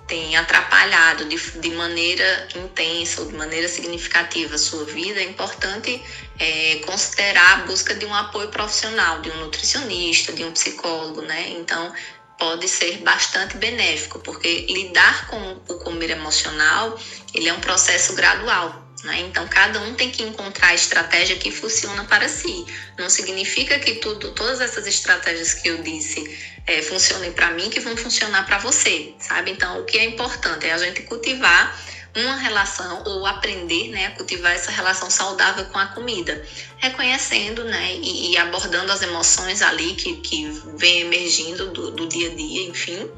tem 0.06 0.36
atrapalhado 0.36 1.24
de, 1.26 1.36
de 1.36 1.70
maneira 1.70 2.48
intensa 2.54 3.22
ou 3.22 3.28
de 3.28 3.34
maneira 3.34 3.68
significativa 3.68 4.54
a 4.54 4.58
sua 4.58 4.84
vida, 4.84 5.20
é 5.20 5.24
importante 5.24 6.00
é, 6.38 6.76
considerar 6.86 7.52
a 7.52 7.56
busca 7.66 7.94
de 7.94 8.06
um 8.06 8.14
apoio 8.14 8.48
profissional, 8.48 9.20
de 9.20 9.30
um 9.30 9.40
nutricionista, 9.40 10.32
de 10.32 10.44
um 10.44 10.52
psicólogo, 10.52 11.22
né? 11.22 11.50
Então, 11.50 11.92
pode 12.38 12.68
ser 12.68 12.98
bastante 12.98 13.56
benéfico, 13.56 14.18
porque 14.20 14.66
lidar 14.68 15.26
com 15.28 15.62
o 15.68 15.78
comer 15.78 16.10
emocional, 16.10 16.98
ele 17.32 17.48
é 17.48 17.52
um 17.52 17.60
processo 17.60 18.14
gradual, 18.14 18.84
né? 19.04 19.20
Então, 19.20 19.46
cada 19.46 19.80
um 19.80 19.94
tem 19.94 20.10
que 20.10 20.22
encontrar 20.22 20.68
a 20.68 20.74
estratégia 20.74 21.36
que 21.36 21.50
funciona 21.50 22.04
para 22.04 22.28
si. 22.28 22.64
Não 22.98 23.08
significa 23.08 23.78
que 23.78 23.94
tudo, 23.94 24.32
todas 24.32 24.60
essas 24.60 24.86
estratégias 24.86 25.54
que 25.54 25.68
eu 25.68 25.82
disse 25.82 26.24
é, 26.66 26.80
funcionem 26.82 27.32
para 27.32 27.50
mim, 27.50 27.68
que 27.68 27.80
vão 27.80 27.96
funcionar 27.96 28.44
para 28.46 28.58
você, 28.58 29.14
sabe? 29.18 29.50
Então, 29.50 29.80
o 29.80 29.84
que 29.84 29.98
é 29.98 30.04
importante 30.04 30.66
é 30.66 30.72
a 30.72 30.78
gente 30.78 31.02
cultivar 31.02 31.78
uma 32.16 32.36
relação 32.36 33.02
ou 33.04 33.26
aprender 33.26 33.88
né, 33.88 34.06
a 34.06 34.10
cultivar 34.12 34.52
essa 34.52 34.70
relação 34.70 35.10
saudável 35.10 35.64
com 35.66 35.78
a 35.78 35.86
comida, 35.86 36.46
reconhecendo 36.78 37.64
né, 37.64 37.94
e, 37.96 38.32
e 38.32 38.36
abordando 38.38 38.92
as 38.92 39.02
emoções 39.02 39.62
ali 39.62 39.94
que, 39.94 40.16
que 40.16 40.46
vem 40.76 41.00
emergindo 41.00 41.70
do, 41.70 41.90
do 41.90 42.08
dia 42.08 42.30
a 42.30 42.34
dia, 42.34 42.68
enfim, 42.68 43.10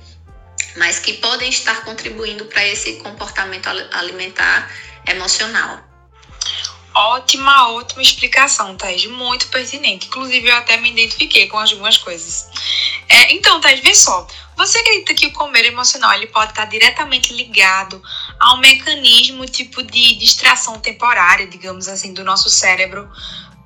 mas 0.76 0.98
que 0.98 1.14
podem 1.14 1.48
estar 1.48 1.84
contribuindo 1.84 2.46
para 2.46 2.66
esse 2.66 2.94
comportamento 2.96 3.68
alimentar 3.92 4.70
emocional. 5.06 5.84
Ótima, 6.94 7.72
ótima 7.72 8.00
explicação, 8.00 8.74
Thais. 8.74 9.04
Muito 9.04 9.48
pertinente. 9.48 10.06
Inclusive, 10.06 10.48
eu 10.48 10.54
até 10.56 10.78
me 10.78 10.90
identifiquei 10.90 11.46
com 11.46 11.58
algumas 11.58 11.98
coisas. 11.98 12.48
É, 13.06 13.34
então, 13.34 13.60
Thais, 13.60 13.80
vê 13.80 13.94
só. 13.94 14.26
Você 14.56 14.78
acredita 14.78 15.14
que 15.14 15.26
o 15.26 15.32
comer 15.32 15.66
emocional 15.66 16.14
ele 16.14 16.28
pode 16.28 16.52
estar 16.52 16.64
diretamente 16.64 17.34
ligado 17.34 18.02
a 18.40 18.54
um 18.54 18.58
mecanismo 18.58 19.44
tipo 19.46 19.82
de 19.82 20.14
distração 20.14 20.80
temporária, 20.80 21.46
digamos 21.46 21.88
assim, 21.88 22.14
do 22.14 22.25
nosso 22.25 22.48
cérebro 22.48 23.10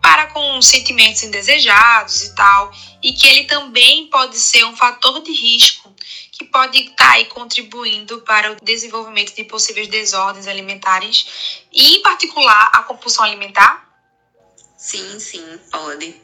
para 0.02 0.26
com 0.28 0.60
sentimentos 0.62 1.22
indesejados 1.22 2.22
e 2.22 2.34
tal, 2.34 2.72
e 3.02 3.12
que 3.12 3.28
ele 3.28 3.44
também 3.44 4.06
pode 4.08 4.38
ser 4.38 4.64
um 4.64 4.74
fator 4.74 5.22
de 5.22 5.30
risco 5.30 5.94
que 6.32 6.44
pode 6.46 6.78
estar 6.78 7.12
aí 7.12 7.26
contribuindo 7.26 8.22
para 8.22 8.52
o 8.52 8.56
desenvolvimento 8.62 9.34
de 9.34 9.44
possíveis 9.44 9.88
desordens 9.88 10.46
alimentares 10.46 11.60
e, 11.70 11.96
em 11.96 12.02
particular, 12.02 12.70
a 12.72 12.82
compulsão 12.82 13.24
alimentar? 13.24 13.86
Sim, 14.76 15.20
sim, 15.20 15.60
pode. 15.70 16.18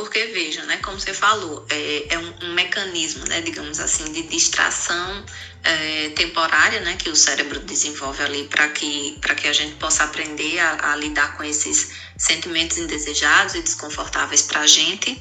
Porque 0.00 0.24
veja, 0.28 0.64
né, 0.64 0.78
como 0.78 0.98
você 0.98 1.12
falou, 1.12 1.66
é, 1.68 2.14
é 2.14 2.18
um, 2.18 2.34
um, 2.42 2.54
mecanismo, 2.54 3.22
né, 3.28 3.42
digamos 3.42 3.78
assim, 3.78 4.10
de 4.10 4.22
distração 4.22 5.26
é, 5.62 6.08
temporária, 6.16 6.80
né, 6.80 6.96
que 6.96 7.10
o 7.10 7.14
cérebro 7.14 7.60
desenvolve 7.60 8.22
ali 8.22 8.44
para 8.44 8.70
que, 8.70 9.20
que 9.36 9.46
a 9.46 9.52
gente 9.52 9.74
possa 9.74 10.04
aprender 10.04 10.58
a, 10.58 10.92
a, 10.92 10.96
lidar 10.96 11.36
com 11.36 11.44
esses 11.44 11.90
sentimentos 12.16 12.78
indesejados 12.78 13.54
e 13.54 13.60
desconfortáveis 13.60 14.40
para 14.40 14.60
a 14.60 14.66
gente, 14.66 15.20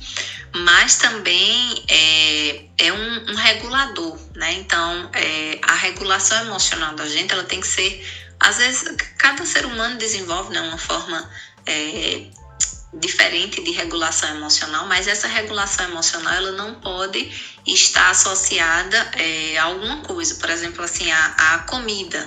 mas 0.55 0.95
também 0.95 1.83
é, 1.89 2.63
é 2.77 2.93
um, 2.93 3.31
um 3.31 3.35
regulador, 3.35 4.17
né? 4.33 4.53
Então, 4.53 5.11
é, 5.13 5.59
a 5.61 5.75
regulação 5.75 6.39
emocional 6.45 6.95
da 6.95 7.05
gente, 7.05 7.33
ela 7.33 7.43
tem 7.43 7.59
que 7.59 7.67
ser, 7.67 8.01
às 8.39 8.59
vezes, 8.59 8.95
cada 9.17 9.45
ser 9.45 9.65
humano 9.65 9.97
desenvolve, 9.97 10.53
né, 10.53 10.61
uma 10.61 10.77
forma 10.77 11.29
é, 11.65 12.29
diferente 12.91 13.61
de 13.63 13.71
regulação 13.71 14.29
emocional, 14.35 14.87
mas 14.87 15.07
essa 15.07 15.27
regulação 15.27 15.85
emocional 15.85 16.33
ela 16.33 16.51
não 16.53 16.75
pode 16.75 17.31
estar 17.65 18.09
associada 18.09 18.97
é, 19.13 19.57
a 19.59 19.65
alguma 19.65 19.97
coisa, 19.97 20.33
por 20.35 20.49
exemplo, 20.49 20.83
assim, 20.83 21.11
a, 21.11 21.25
a 21.53 21.59
comida. 21.59 22.19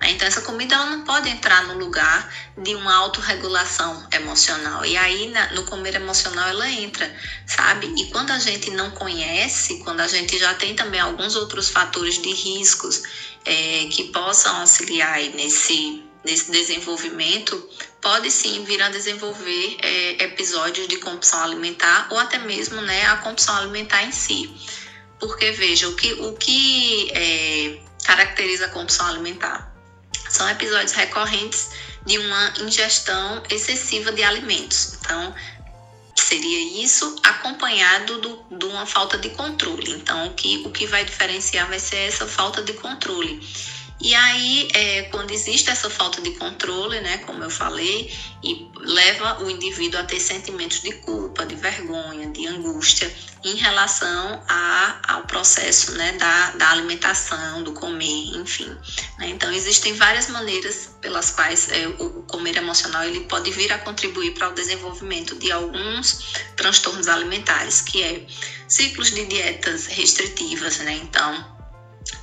Né? 0.00 0.10
Então, 0.10 0.26
essa 0.26 0.40
comida 0.40 0.74
ela 0.74 0.86
não 0.86 1.04
pode 1.04 1.28
entrar 1.28 1.68
no 1.68 1.78
lugar 1.78 2.32
de 2.56 2.74
uma 2.74 2.94
autorregulação 2.96 4.08
emocional. 4.12 4.84
E 4.84 4.96
aí, 4.96 5.28
na, 5.28 5.52
no 5.52 5.64
comer 5.64 5.94
emocional, 5.94 6.48
ela 6.48 6.68
entra, 6.68 7.14
sabe? 7.46 7.86
E 7.96 8.06
quando 8.10 8.32
a 8.32 8.38
gente 8.40 8.70
não 8.70 8.90
conhece, 8.90 9.78
quando 9.84 10.00
a 10.00 10.08
gente 10.08 10.36
já 10.36 10.52
tem 10.54 10.74
também 10.74 11.00
alguns 11.00 11.36
outros 11.36 11.68
fatores 11.68 12.20
de 12.20 12.32
riscos 12.32 13.02
é, 13.44 13.86
que 13.90 14.04
possam 14.04 14.56
auxiliar 14.60 15.20
nesse, 15.34 16.02
nesse 16.24 16.50
desenvolvimento, 16.50 17.68
pode 18.00 18.30
sim 18.30 18.64
vir 18.64 18.82
a 18.82 18.88
desenvolver 18.88 19.78
é, 19.82 20.24
episódios 20.24 20.88
de 20.88 20.96
compulsão 20.96 21.42
alimentar 21.42 22.08
ou 22.10 22.18
até 22.18 22.38
mesmo 22.38 22.80
né, 22.80 23.06
a 23.06 23.16
compulsão 23.16 23.56
alimentar 23.56 24.02
em 24.04 24.12
si. 24.12 24.50
Porque 25.18 25.50
veja, 25.52 25.88
o 25.88 25.94
que, 25.94 26.12
o 26.14 26.32
que 26.34 27.10
é, 27.12 27.80
caracteriza 28.04 28.66
a 28.66 28.68
compulsão 28.68 29.06
alimentar 29.06 29.74
são 30.28 30.48
episódios 30.48 30.92
recorrentes 30.92 31.70
de 32.04 32.18
uma 32.18 32.54
ingestão 32.60 33.42
excessiva 33.50 34.12
de 34.12 34.22
alimentos. 34.22 34.94
Então, 35.00 35.34
seria 36.16 36.82
isso 36.84 37.16
acompanhado 37.22 38.20
do, 38.20 38.58
de 38.58 38.66
uma 38.66 38.86
falta 38.86 39.18
de 39.18 39.30
controle. 39.30 39.92
Então, 39.92 40.28
o 40.28 40.34
que, 40.34 40.62
o 40.66 40.70
que 40.70 40.86
vai 40.86 41.04
diferenciar 41.04 41.68
vai 41.68 41.78
ser 41.78 42.08
essa 42.08 42.26
falta 42.26 42.62
de 42.62 42.72
controle. 42.74 43.40
E 44.00 44.14
aí, 44.14 44.68
é, 44.74 45.02
quando 45.04 45.32
existe 45.32 45.70
essa 45.70 45.90
falta 45.90 46.20
de 46.22 46.30
controle, 46.32 47.00
né, 47.00 47.18
como 47.18 47.42
eu 47.42 47.50
falei, 47.50 48.12
e 48.44 48.70
leva 48.76 49.42
o 49.42 49.50
indivíduo 49.50 49.98
a 49.98 50.04
ter 50.04 50.20
sentimentos 50.20 50.80
de 50.80 50.92
culpa, 50.92 51.44
de 51.44 51.56
vergonha, 51.56 52.30
de 52.30 52.46
angústia 52.46 53.12
em 53.44 53.56
relação 53.56 54.42
a, 54.48 55.00
ao 55.14 55.22
processo 55.22 55.92
né, 55.92 56.12
da, 56.12 56.50
da 56.52 56.70
alimentação, 56.70 57.62
do 57.64 57.72
comer, 57.72 58.36
enfim. 58.36 58.68
Né? 59.18 59.30
Então, 59.30 59.52
existem 59.52 59.92
várias 59.94 60.28
maneiras 60.28 60.90
pelas 61.00 61.30
quais 61.30 61.68
é, 61.70 61.88
o 61.88 62.22
comer 62.22 62.56
emocional 62.56 63.02
ele 63.04 63.20
pode 63.20 63.50
vir 63.50 63.72
a 63.72 63.78
contribuir 63.78 64.32
para 64.34 64.48
o 64.48 64.54
desenvolvimento 64.54 65.34
de 65.36 65.50
alguns 65.50 66.34
transtornos 66.56 67.08
alimentares, 67.08 67.80
que 67.80 68.02
é 68.02 68.26
ciclos 68.68 69.10
de 69.10 69.24
dietas 69.26 69.86
restritivas, 69.86 70.78
né? 70.78 71.00
Então, 71.02 71.57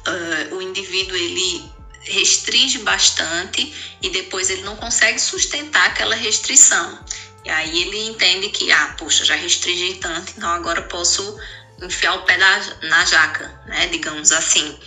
uh, 0.07 0.55
o 0.55 0.61
indivíduo 0.61 1.15
ele 1.15 1.63
restringe 2.01 2.79
bastante 2.79 3.73
e 4.01 4.09
depois 4.09 4.49
ele 4.49 4.63
não 4.63 4.75
consegue 4.75 5.19
sustentar 5.19 5.87
aquela 5.87 6.15
restrição. 6.15 6.99
E 7.43 7.49
aí 7.49 7.81
ele 7.83 8.07
entende 8.07 8.49
que, 8.49 8.71
ah, 8.71 8.95
poxa, 8.97 9.23
já 9.23 9.35
restringi 9.35 9.95
tanto, 9.95 10.33
então 10.35 10.49
agora 10.49 10.81
posso 10.83 11.39
enfiar 11.81 12.15
o 12.15 12.23
pé 12.23 12.37
da, 12.37 12.59
na 12.83 13.05
jaca, 13.05 13.61
né? 13.67 13.87
Digamos 13.87 14.31
assim. 14.31 14.77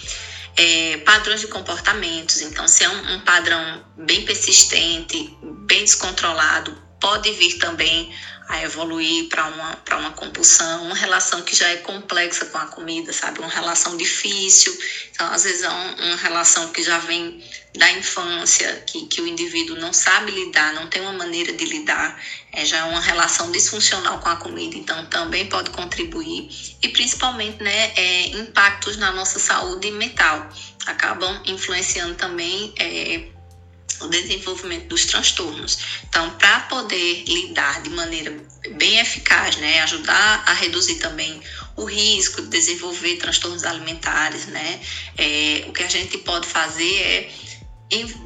É, 0.56 0.96
padrões 0.98 1.40
de 1.40 1.46
comportamentos, 1.46 2.40
então 2.40 2.66
se 2.66 2.82
é 2.82 2.88
um, 2.88 3.14
um 3.14 3.20
padrão 3.20 3.84
bem 3.96 4.24
persistente, 4.24 5.32
bem 5.68 5.84
descontrolado, 5.84 6.76
pode 7.00 7.30
vir 7.32 7.58
também 7.58 8.12
a 8.48 8.62
evoluir 8.62 9.28
para 9.28 9.44
uma, 9.46 9.78
uma 9.98 10.10
compulsão, 10.12 10.84
uma 10.84 10.94
relação 10.94 11.42
que 11.42 11.54
já 11.54 11.68
é 11.68 11.76
complexa 11.76 12.46
com 12.46 12.56
a 12.56 12.66
comida, 12.66 13.12
sabe? 13.12 13.40
Uma 13.40 13.48
relação 13.50 13.94
difícil. 13.96 14.76
Então, 15.10 15.30
às 15.30 15.44
vezes, 15.44 15.62
é 15.62 15.68
um, 15.68 15.94
uma 16.06 16.16
relação 16.16 16.68
que 16.68 16.82
já 16.82 16.98
vem 16.98 17.44
da 17.76 17.92
infância, 17.92 18.82
que, 18.86 19.06
que 19.06 19.20
o 19.20 19.26
indivíduo 19.26 19.76
não 19.76 19.92
sabe 19.92 20.32
lidar, 20.32 20.72
não 20.72 20.86
tem 20.86 21.02
uma 21.02 21.12
maneira 21.12 21.52
de 21.52 21.64
lidar, 21.66 22.18
é 22.50 22.64
já 22.64 22.78
é 22.78 22.84
uma 22.84 23.00
relação 23.00 23.52
disfuncional 23.52 24.18
com 24.18 24.30
a 24.30 24.36
comida, 24.36 24.76
então 24.76 25.04
também 25.06 25.46
pode 25.46 25.70
contribuir. 25.70 26.48
E 26.82 26.88
principalmente, 26.88 27.62
né, 27.62 27.92
é, 27.96 28.28
impactos 28.28 28.96
na 28.96 29.12
nossa 29.12 29.38
saúde 29.38 29.90
mental 29.90 30.48
acabam 30.86 31.42
influenciando 31.46 32.14
também. 32.14 32.72
É, 32.78 33.37
o 34.00 34.08
desenvolvimento 34.08 34.86
dos 34.86 35.06
transtornos. 35.06 35.78
Então, 36.08 36.30
para 36.30 36.60
poder 36.60 37.24
lidar 37.26 37.82
de 37.82 37.90
maneira 37.90 38.36
bem 38.72 38.98
eficaz, 38.98 39.56
né, 39.56 39.80
ajudar 39.82 40.44
a 40.46 40.52
reduzir 40.52 40.96
também 40.96 41.40
o 41.76 41.84
risco 41.84 42.42
de 42.42 42.48
desenvolver 42.48 43.16
transtornos 43.16 43.64
alimentares, 43.64 44.46
né, 44.46 44.80
é, 45.16 45.64
o 45.68 45.72
que 45.72 45.82
a 45.82 45.88
gente 45.88 46.18
pode 46.18 46.46
fazer 46.46 47.02
é 47.02 47.30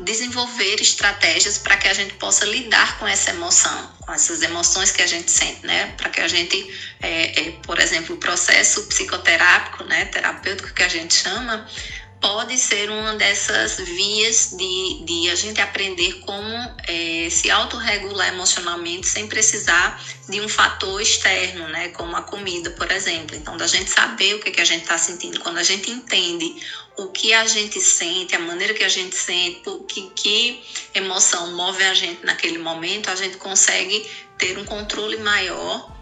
desenvolver 0.04 0.80
estratégias 0.80 1.56
para 1.56 1.76
que 1.76 1.86
a 1.86 1.94
gente 1.94 2.14
possa 2.14 2.44
lidar 2.44 2.98
com 2.98 3.06
essa 3.06 3.30
emoção, 3.30 3.92
com 4.00 4.12
essas 4.12 4.42
emoções 4.42 4.90
que 4.90 5.00
a 5.00 5.06
gente 5.06 5.30
sente, 5.30 5.64
né? 5.64 5.94
Para 5.96 6.10
que 6.10 6.20
a 6.20 6.26
gente, 6.26 6.68
é, 7.00 7.40
é, 7.40 7.50
por 7.62 7.78
exemplo, 7.78 8.16
o 8.16 8.18
processo 8.18 8.82
psicoterápico, 8.88 9.84
né, 9.84 10.06
terapêutico 10.06 10.74
que 10.74 10.82
a 10.82 10.88
gente 10.88 11.14
chama, 11.14 11.64
pode 12.22 12.56
ser 12.56 12.88
uma 12.88 13.14
dessas 13.16 13.78
vias 13.78 14.54
de, 14.56 15.04
de 15.04 15.28
a 15.28 15.34
gente 15.34 15.60
aprender 15.60 16.20
como 16.20 16.46
é, 16.86 17.28
se 17.28 17.50
autorregular 17.50 18.28
emocionalmente 18.28 19.08
sem 19.08 19.26
precisar 19.26 20.00
de 20.28 20.40
um 20.40 20.48
fator 20.48 21.02
externo, 21.02 21.66
né, 21.68 21.88
como 21.88 22.16
a 22.16 22.22
comida, 22.22 22.70
por 22.70 22.90
exemplo. 22.92 23.34
Então, 23.34 23.56
da 23.56 23.66
gente 23.66 23.90
saber 23.90 24.36
o 24.36 24.40
que, 24.40 24.52
que 24.52 24.60
a 24.60 24.64
gente 24.64 24.82
está 24.82 24.96
sentindo, 24.96 25.40
quando 25.40 25.58
a 25.58 25.64
gente 25.64 25.90
entende 25.90 26.54
o 26.96 27.08
que 27.08 27.34
a 27.34 27.44
gente 27.46 27.80
sente, 27.80 28.36
a 28.36 28.38
maneira 28.38 28.72
que 28.72 28.84
a 28.84 28.88
gente 28.88 29.16
sente, 29.16 29.60
que, 29.88 30.08
que 30.14 30.62
emoção 30.94 31.56
move 31.56 31.82
a 31.82 31.92
gente 31.92 32.24
naquele 32.24 32.58
momento, 32.58 33.10
a 33.10 33.16
gente 33.16 33.36
consegue 33.36 34.08
ter 34.38 34.56
um 34.58 34.64
controle 34.64 35.16
maior 35.16 36.01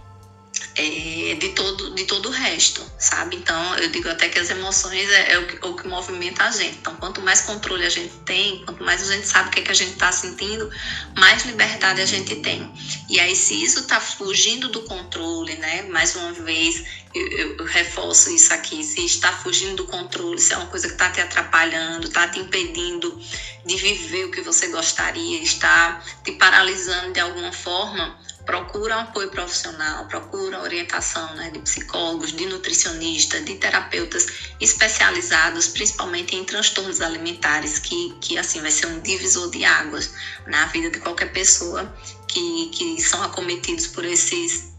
é, 0.76 1.35
de, 1.35 1.49
todo, 1.50 1.95
de 1.95 2.04
todo 2.04 2.28
o 2.28 2.33
resto, 2.33 2.85
sabe? 2.99 3.37
Então, 3.37 3.76
eu 3.78 3.88
digo 3.90 4.09
até 4.09 4.28
que 4.28 4.38
as 4.38 4.50
emoções 4.50 5.09
é, 5.11 5.33
é 5.33 5.38
o, 5.38 5.47
que, 5.47 5.66
o, 5.66 5.75
que, 5.75 5.87
movimenta 5.87 6.45
a 6.45 6.50
gente. 6.50 6.78
Então, 6.78 6.95
quanto 6.97 7.21
mais 7.21 7.42
controle 7.42 7.85
a 7.85 7.90
gente 7.90 8.14
tem, 8.25 8.64
quanto 8.64 8.83
mais 8.83 9.02
a 9.09 9.14
gente 9.14 9.26
sabe 9.26 9.49
o 9.49 9.52
que, 9.52 9.61
é 9.61 9.62
que 9.62 9.71
a 9.71 9.75
gente 9.75 9.92
está 9.92 10.11
sentindo, 10.11 10.71
mais 11.16 11.45
liberdade 11.45 12.00
a 12.00 12.07
gente 12.07 12.37
tem. 12.37 12.73
E 13.09 13.21
aí, 13.21 13.35
se 13.37 13.62
isso 13.62 13.80
está 13.80 14.00
fugindo 14.00 14.69
do 14.69 14.83
controle, 14.83 15.57
né? 15.57 15.83
Mais 15.83 16.14
uma 16.16 16.33
vez, 16.33 16.85
eu, 17.14 17.28
eu, 17.28 17.57
eu, 17.59 17.64
reforço 17.64 18.30
isso 18.30 18.54
aqui, 18.54 18.83
se 18.85 19.04
está 19.04 19.33
fugindo 19.33 19.76
do 19.76 19.85
controle, 19.87 20.40
se 20.40 20.54
é 20.54 20.57
uma 20.57 20.66
coisa 20.66 20.87
que 20.87 20.95
está 20.95 21.11
te 21.11 21.21
atrapalhando, 21.21 22.07
está 22.07 22.28
te 22.28 22.38
impedindo 22.38 23.21
de 23.66 23.76
viver 23.76 24.26
o 24.26 24.30
que 24.30 24.40
você 24.40 24.69
gostaria, 24.69 25.42
está 25.42 26.02
te 26.25 26.33
paralisando 26.33 27.12
de 27.12 27.21
alguma 27.21 27.52
forma, 27.52 28.19
procura 28.50 29.02
apoio 29.02 29.30
profissional, 29.30 30.07
procura 30.09 30.61
orientação 30.61 31.37
né, 31.37 31.50
de 31.50 31.61
psicólogos, 31.61 32.33
de 32.33 32.47
nutricionistas, 32.47 33.44
de 33.44 33.55
terapeutas 33.55 34.27
especializados, 34.59 35.68
principalmente 35.68 36.35
em 36.35 36.44
transtornos 36.44 37.01
alimentares, 37.01 37.79
que, 37.79 38.12
que 38.20 38.37
assim 38.37 38.61
vai 38.61 38.72
ser 38.72 38.87
um 38.87 38.98
divisor 38.98 39.48
de 39.53 39.64
águas 39.64 40.11
na 40.48 40.66
vida 40.66 40.90
de 40.90 40.98
qualquer 40.98 41.33
pessoa 41.33 41.94
que, 42.27 42.70
que 42.74 43.01
são 43.01 43.22
acometidos 43.22 43.87
por 43.87 44.05
esses, 44.05 44.72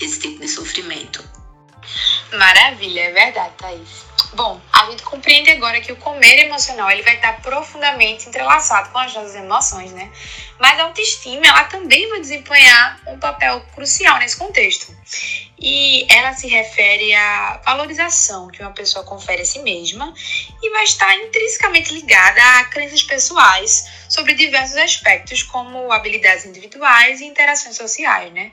esse 0.00 0.18
tipo 0.18 0.40
de 0.40 0.48
sofrimento. 0.48 1.22
Maravilha, 2.32 3.00
é 3.00 3.10
verdade, 3.10 3.54
Thaís. 3.58 4.12
Bom, 4.34 4.58
a 4.72 4.90
gente 4.90 5.02
compreende 5.02 5.50
agora 5.50 5.80
que 5.80 5.92
o 5.92 5.96
comer 5.96 6.38
emocional 6.38 6.90
ele 6.90 7.02
vai 7.02 7.16
estar 7.16 7.42
profundamente 7.42 8.28
entrelaçado 8.28 8.88
com 8.90 8.98
as 8.98 9.12
nossas 9.12 9.34
emoções, 9.34 9.92
né? 9.92 10.10
Mas 10.58 10.78
a 10.78 10.84
autoestima 10.84 11.46
ela 11.46 11.64
também 11.64 12.08
vai 12.08 12.20
desempenhar 12.20 12.98
um 13.08 13.18
papel 13.18 13.60
crucial 13.74 14.18
nesse 14.18 14.36
contexto. 14.36 14.96
E 15.58 16.06
ela 16.10 16.32
se 16.32 16.48
refere 16.48 17.14
à 17.14 17.60
valorização 17.64 18.48
que 18.48 18.62
uma 18.62 18.72
pessoa 18.72 19.04
confere 19.04 19.42
a 19.42 19.44
si 19.44 19.58
mesma 19.58 20.14
e 20.62 20.70
vai 20.70 20.84
estar 20.84 21.14
intrinsecamente 21.16 21.92
ligada 21.92 22.40
a 22.60 22.64
crenças 22.64 23.02
pessoais 23.02 23.86
sobre 24.08 24.34
diversos 24.34 24.76
aspectos, 24.76 25.42
como 25.42 25.92
habilidades 25.92 26.46
individuais 26.46 27.20
e 27.20 27.26
interações 27.26 27.76
sociais, 27.76 28.32
né? 28.32 28.50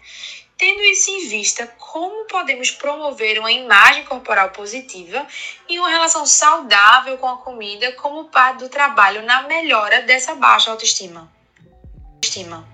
Tendo 0.59 0.83
isso 0.83 1.09
em 1.09 1.25
vista, 1.25 1.65
como 1.67 2.25
podemos 2.25 2.69
promover 2.69 3.39
uma 3.39 3.49
imagem 3.49 4.03
corporal 4.03 4.49
positiva 4.49 5.25
e 5.69 5.79
uma 5.79 5.87
relação 5.87 6.25
saudável 6.25 7.17
com 7.17 7.29
a 7.29 7.37
comida 7.37 7.93
como 7.93 8.25
parte 8.25 8.59
do 8.59 8.67
trabalho 8.67 9.23
na 9.23 9.43
melhora 9.43 10.01
dessa 10.01 10.35
baixa 10.35 10.69
autoestima? 10.69 11.31
Estima. 12.21 12.67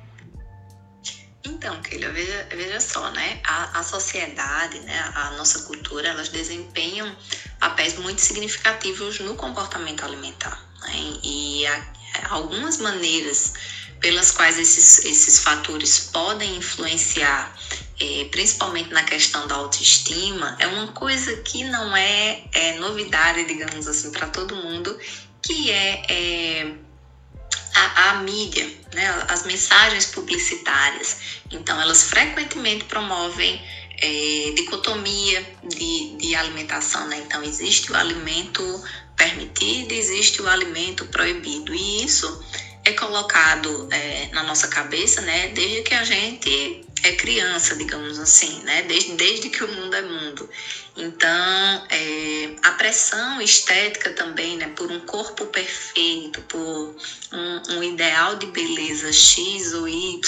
Então, 1.43 1.79
Keila, 1.83 2.09
veja, 2.09 2.47
veja 2.49 2.79
só, 2.81 3.11
né? 3.11 3.39
A, 3.43 3.79
a 3.79 3.83
sociedade, 3.83 4.79
né? 4.79 5.11
a 5.13 5.31
nossa 5.37 5.59
cultura, 5.67 6.07
elas 6.07 6.29
desempenham 6.29 7.15
papéis 7.59 7.99
muito 7.99 8.19
significativos 8.19 9.19
no 9.19 9.35
comportamento 9.35 10.03
alimentar. 10.03 10.59
Né? 10.81 11.19
E 11.23 11.67
há 11.67 11.85
algumas 12.31 12.79
maneiras 12.79 13.53
pelas 13.99 14.31
quais 14.31 14.57
esses, 14.59 14.99
esses 15.05 15.39
fatores 15.39 16.09
podem 16.11 16.57
influenciar, 16.57 17.55
é, 17.99 18.25
principalmente 18.25 18.91
na 18.91 19.03
questão 19.03 19.47
da 19.47 19.55
autoestima, 19.55 20.55
é 20.59 20.67
uma 20.67 20.87
coisa 20.87 21.35
que 21.37 21.63
não 21.63 21.95
é, 21.95 22.43
é 22.51 22.73
novidade, 22.79 23.45
digamos 23.45 23.87
assim, 23.87 24.11
para 24.11 24.27
todo 24.27 24.55
mundo, 24.55 24.97
que 25.41 25.71
é, 25.71 26.05
é 26.09 26.73
a, 27.75 28.09
a, 28.09 28.13
mídia, 28.15 28.65
né, 28.93 29.25
as 29.27 29.45
mensagens 29.45 30.05
publicitárias. 30.07 31.17
Então, 31.51 31.79
elas 31.81 32.03
frequentemente 32.03 32.85
promovem 32.85 33.61
é, 34.01 34.53
dicotomia 34.55 35.55
de, 35.63 36.17
de 36.17 36.35
alimentação, 36.35 37.07
né? 37.07 37.17
Então, 37.25 37.43
existe 37.43 37.91
o 37.91 37.95
alimento 37.95 38.83
permitido, 39.15 39.93
existe 39.93 40.41
o 40.41 40.47
alimento 40.47 41.05
proibido. 41.05 41.73
E 41.73 42.03
isso 42.03 42.43
é 42.85 42.93
colocado 42.93 43.87
é, 43.91 44.29
na 44.31 44.43
nossa 44.43 44.67
cabeça, 44.67 45.21
né, 45.21 45.49
desde 45.49 45.81
que 45.81 45.93
a 45.93 46.03
gente 46.03 46.85
é 47.03 47.11
criança, 47.13 47.75
digamos 47.75 48.19
assim, 48.19 48.61
né, 48.61 48.83
desde, 48.83 49.13
desde 49.13 49.49
que 49.49 49.63
o 49.63 49.67
mundo 49.67 49.95
é 49.95 50.01
mundo. 50.01 50.49
Então, 50.95 51.87
é, 51.89 52.55
a 52.63 52.71
pressão 52.71 53.41
estética 53.41 54.11
também, 54.11 54.57
né, 54.57 54.71
por 54.75 54.91
um 54.91 54.99
corpo 55.01 55.45
perfeito, 55.47 56.41
por 56.43 56.95
um, 57.33 57.75
um 57.75 57.83
ideal 57.83 58.35
de 58.35 58.45
beleza 58.47 59.11
X 59.11 59.73
ou 59.73 59.87
Y, 59.87 60.21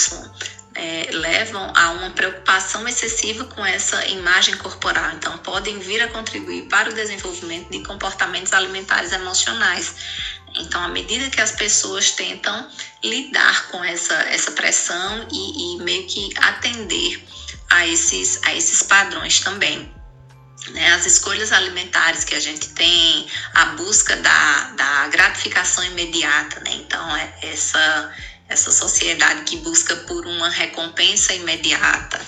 é, 0.74 1.08
levam 1.10 1.72
a 1.74 1.90
uma 1.90 2.10
preocupação 2.10 2.86
excessiva 2.86 3.44
com 3.44 3.64
essa 3.66 4.06
imagem 4.06 4.56
corporal. 4.58 5.12
Então, 5.12 5.36
podem 5.38 5.78
vir 5.80 6.00
a 6.02 6.08
contribuir 6.08 6.68
para 6.68 6.90
o 6.90 6.94
desenvolvimento 6.94 7.68
de 7.70 7.82
comportamentos 7.82 8.52
alimentares 8.52 9.12
emocionais. 9.12 9.94
Então, 10.56 10.82
à 10.82 10.88
medida 10.88 11.30
que 11.30 11.40
as 11.40 11.52
pessoas 11.52 12.10
tentam 12.12 12.68
lidar 13.02 13.68
com 13.68 13.82
essa, 13.84 14.14
essa 14.14 14.52
pressão 14.52 15.26
e, 15.30 15.76
e 15.76 15.82
meio 15.82 16.06
que 16.06 16.30
atender 16.36 17.24
a 17.70 17.86
esses, 17.86 18.40
a 18.44 18.54
esses 18.54 18.82
padrões 18.82 19.40
também. 19.40 19.92
né, 20.70 20.92
as 20.92 21.06
escolhas 21.06 21.52
alimentares 21.52 22.24
que 22.24 22.34
a 22.34 22.40
gente 22.40 22.68
tem, 22.70 23.26
a 23.54 23.66
busca 23.66 24.16
da, 24.16 24.70
da 24.70 25.08
gratificação 25.08 25.84
imediata, 25.84 26.60
né? 26.60 26.72
Então, 26.74 27.16
é 27.16 27.34
essa, 27.42 28.12
essa 28.48 28.72
sociedade 28.72 29.42
que 29.42 29.56
busca 29.58 29.94
por 29.94 30.26
uma 30.26 30.48
recompensa 30.48 31.34
imediata, 31.34 32.18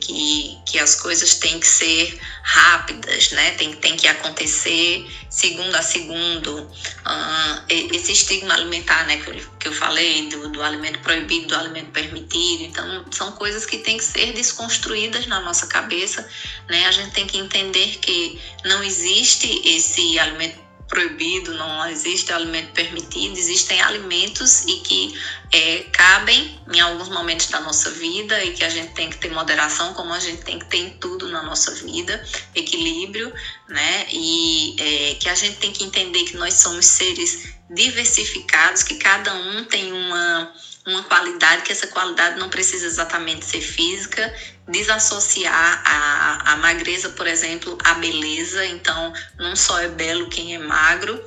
que, 0.00 0.56
que 0.64 0.78
as 0.78 0.94
coisas 0.94 1.34
têm 1.34 1.60
que 1.60 1.66
ser 1.66 2.18
rápidas, 2.42 3.30
né? 3.32 3.50
Tem, 3.52 3.74
tem 3.74 3.96
que 3.96 4.08
acontecer 4.08 5.06
segundo 5.28 5.74
a 5.74 5.82
segundo. 5.82 6.62
Uh, 6.62 7.64
esse 7.68 8.12
estigma 8.12 8.54
alimentar, 8.54 9.04
né, 9.06 9.18
que 9.18 9.28
eu, 9.28 9.34
que 9.58 9.68
eu 9.68 9.72
falei, 9.72 10.28
do, 10.28 10.48
do 10.48 10.62
alimento 10.62 11.00
proibido, 11.00 11.48
do 11.48 11.56
alimento 11.56 11.90
permitido. 11.90 12.62
Então, 12.62 13.04
são 13.10 13.32
coisas 13.32 13.66
que 13.66 13.78
têm 13.78 13.98
que 13.98 14.04
ser 14.04 14.32
desconstruídas 14.32 15.26
na 15.26 15.40
nossa 15.40 15.66
cabeça, 15.66 16.26
né? 16.68 16.86
A 16.86 16.92
gente 16.92 17.10
tem 17.10 17.26
que 17.26 17.36
entender 17.36 17.98
que 17.98 18.40
não 18.64 18.82
existe 18.82 19.60
esse 19.68 20.18
alimento 20.18 20.63
proibido, 20.94 21.52
não 21.54 21.86
existe 21.88 22.32
alimento 22.32 22.72
permitido, 22.72 23.36
existem 23.36 23.82
alimentos 23.82 24.62
e 24.62 24.76
que 24.76 25.20
é, 25.52 25.80
cabem 25.92 26.58
em 26.72 26.80
alguns 26.80 27.08
momentos 27.08 27.48
da 27.48 27.60
nossa 27.60 27.90
vida 27.90 28.42
e 28.44 28.52
que 28.52 28.64
a 28.64 28.68
gente 28.68 28.94
tem 28.94 29.10
que 29.10 29.18
ter 29.18 29.32
moderação, 29.32 29.92
como 29.92 30.14
a 30.14 30.20
gente 30.20 30.42
tem 30.42 30.58
que 30.58 30.66
ter 30.66 30.78
em 30.78 30.90
tudo 30.98 31.28
na 31.28 31.42
nossa 31.42 31.72
vida, 31.74 32.24
equilíbrio, 32.54 33.32
né? 33.68 34.06
E 34.10 34.76
é, 34.78 35.14
que 35.16 35.28
a 35.28 35.34
gente 35.34 35.56
tem 35.56 35.72
que 35.72 35.82
entender 35.82 36.24
que 36.24 36.36
nós 36.36 36.54
somos 36.54 36.86
seres 36.86 37.54
diversificados, 37.68 38.84
que 38.84 38.94
cada 38.94 39.34
um 39.34 39.64
tem 39.64 39.92
uma 39.92 40.54
uma 40.86 41.02
qualidade, 41.04 41.62
que 41.62 41.72
essa 41.72 41.86
qualidade 41.86 42.38
não 42.38 42.48
precisa 42.48 42.86
exatamente 42.86 43.44
ser 43.46 43.60
física, 43.60 44.34
desassociar 44.68 45.82
a, 45.84 46.52
a 46.52 46.56
magreza, 46.56 47.08
por 47.10 47.26
exemplo, 47.26 47.78
à 47.82 47.94
beleza. 47.94 48.64
Então, 48.66 49.12
não 49.38 49.56
só 49.56 49.80
é 49.80 49.88
belo 49.88 50.28
quem 50.28 50.54
é 50.54 50.58
magro. 50.58 51.22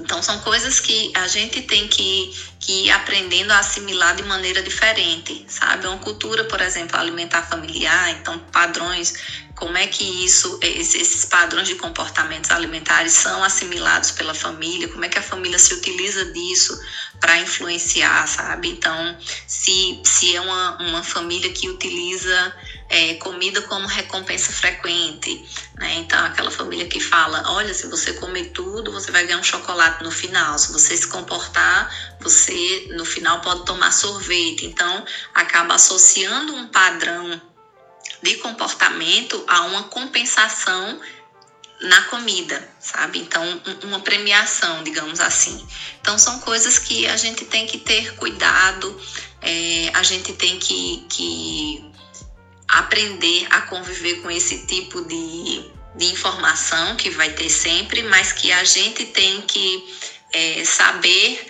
Então, 0.00 0.22
são 0.22 0.38
coisas 0.40 0.78
que 0.78 1.12
a 1.14 1.26
gente 1.26 1.62
tem 1.62 1.88
que, 1.88 2.32
ir 2.68 2.90
aprendendo 2.90 3.52
a 3.52 3.58
assimilar 3.58 4.14
de 4.14 4.22
maneira 4.22 4.62
diferente, 4.62 5.44
sabe? 5.48 5.86
Uma 5.86 5.98
cultura, 5.98 6.44
por 6.44 6.60
exemplo, 6.60 6.98
alimentar 6.98 7.42
familiar, 7.42 8.10
então, 8.10 8.38
padrões 8.52 9.14
como 9.58 9.76
é 9.76 9.88
que 9.88 10.24
isso, 10.24 10.58
esses 10.62 11.24
padrões 11.24 11.66
de 11.66 11.74
comportamentos 11.74 12.50
alimentares 12.52 13.12
são 13.12 13.42
assimilados 13.42 14.12
pela 14.12 14.32
família, 14.32 14.86
como 14.86 15.04
é 15.04 15.08
que 15.08 15.18
a 15.18 15.22
família 15.22 15.58
se 15.58 15.74
utiliza 15.74 16.24
disso 16.26 16.80
para 17.18 17.40
influenciar, 17.40 18.24
sabe? 18.28 18.68
Então, 18.68 19.16
se, 19.48 20.00
se 20.04 20.36
é 20.36 20.40
uma, 20.40 20.80
uma 20.80 21.02
família 21.02 21.52
que 21.52 21.68
utiliza 21.68 22.54
é, 22.88 23.14
comida 23.14 23.60
como 23.62 23.88
recompensa 23.88 24.52
frequente, 24.52 25.44
né? 25.76 25.96
Então, 25.96 26.24
aquela 26.24 26.50
família 26.50 26.86
que 26.86 27.00
fala: 27.00 27.42
olha, 27.46 27.74
se 27.74 27.88
você 27.88 28.12
comer 28.12 28.50
tudo, 28.50 28.92
você 28.92 29.10
vai 29.10 29.26
ganhar 29.26 29.40
um 29.40 29.44
chocolate 29.44 30.04
no 30.04 30.10
final, 30.10 30.56
se 30.56 30.72
você 30.72 30.96
se 30.96 31.08
comportar, 31.08 32.16
você 32.20 32.54
no 32.90 33.04
final 33.04 33.40
pode 33.40 33.64
tomar 33.64 33.92
sorvete. 33.92 34.66
Então, 34.66 35.04
acaba 35.34 35.74
associando 35.74 36.54
um 36.54 36.68
padrão 36.68 37.40
de 38.22 38.34
comportamento 38.36 39.42
a 39.46 39.62
uma 39.62 39.84
compensação 39.84 41.00
na 41.80 42.02
comida, 42.02 42.68
sabe? 42.80 43.20
Então, 43.20 43.42
uma 43.84 44.00
premiação, 44.00 44.82
digamos 44.82 45.20
assim. 45.20 45.64
Então, 46.00 46.18
são 46.18 46.40
coisas 46.40 46.78
que 46.78 47.06
a 47.06 47.16
gente 47.16 47.44
tem 47.44 47.66
que 47.66 47.78
ter 47.78 48.16
cuidado, 48.16 49.00
é, 49.40 49.90
a 49.94 50.02
gente 50.02 50.32
tem 50.32 50.58
que, 50.58 51.06
que 51.08 51.92
aprender 52.66 53.46
a 53.50 53.60
conviver 53.62 54.20
com 54.22 54.30
esse 54.30 54.66
tipo 54.66 55.02
de, 55.02 55.70
de 55.94 56.06
informação 56.06 56.96
que 56.96 57.10
vai 57.10 57.30
ter 57.30 57.48
sempre, 57.48 58.02
mas 58.02 58.32
que 58.32 58.50
a 58.50 58.64
gente 58.64 59.06
tem 59.06 59.42
que 59.42 59.96
é, 60.32 60.64
saber 60.64 61.47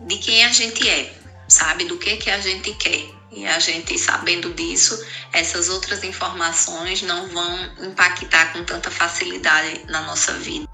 de 0.00 0.16
quem 0.18 0.44
a 0.44 0.52
gente 0.52 0.88
é, 0.88 1.12
sabe? 1.48 1.84
Do 1.84 1.98
que, 1.98 2.16
que 2.16 2.30
a 2.30 2.40
gente 2.40 2.72
quer. 2.74 3.16
E 3.32 3.46
a 3.46 3.58
gente, 3.58 3.98
sabendo 3.98 4.54
disso, 4.54 5.04
essas 5.32 5.68
outras 5.68 6.02
informações 6.02 7.02
não 7.02 7.28
vão 7.28 7.74
impactar 7.84 8.52
com 8.52 8.64
tanta 8.64 8.90
facilidade 8.90 9.82
na 9.88 10.00
nossa 10.02 10.32
vida. 10.34 10.66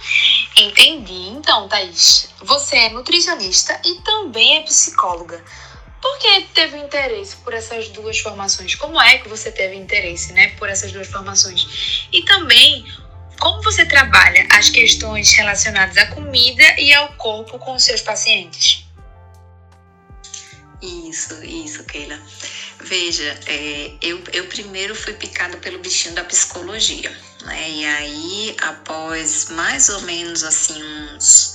Entendi. 0.56 1.28
Então, 1.30 1.68
Thaís, 1.68 2.28
você 2.40 2.76
é 2.76 2.90
nutricionista 2.90 3.80
e 3.84 3.96
também 4.02 4.58
é 4.58 4.62
psicóloga. 4.62 5.42
Por 6.00 6.18
que 6.18 6.42
teve 6.52 6.78
interesse 6.78 7.36
por 7.36 7.54
essas 7.54 7.88
duas 7.88 8.18
formações? 8.18 8.74
Como 8.74 9.00
é 9.00 9.18
que 9.18 9.28
você 9.28 9.50
teve 9.50 9.74
interesse, 9.76 10.32
né, 10.32 10.48
por 10.58 10.68
essas 10.68 10.92
duas 10.92 11.08
formações? 11.08 12.08
E 12.12 12.24
também 12.24 12.84
como 13.40 13.60
você 13.60 13.84
trabalha 13.84 14.46
as 14.52 14.68
questões 14.68 15.32
relacionadas 15.32 15.96
à 15.96 16.06
comida 16.06 16.62
e 16.78 16.92
ao 16.94 17.08
corpo 17.14 17.58
com 17.58 17.76
seus 17.76 18.00
pacientes? 18.00 18.84
Isso, 20.82 21.42
isso, 21.44 21.84
Keila. 21.84 22.20
Veja, 22.80 23.38
é, 23.46 23.94
eu, 24.02 24.20
eu 24.32 24.46
primeiro 24.48 24.96
fui 24.96 25.12
picada 25.14 25.56
pelo 25.58 25.78
bichinho 25.78 26.14
da 26.16 26.24
psicologia, 26.24 27.16
né? 27.44 27.70
E 27.70 27.84
aí, 27.86 28.56
após 28.60 29.50
mais 29.50 29.88
ou 29.88 30.00
menos 30.02 30.42
assim 30.42 30.82
uns 30.82 31.54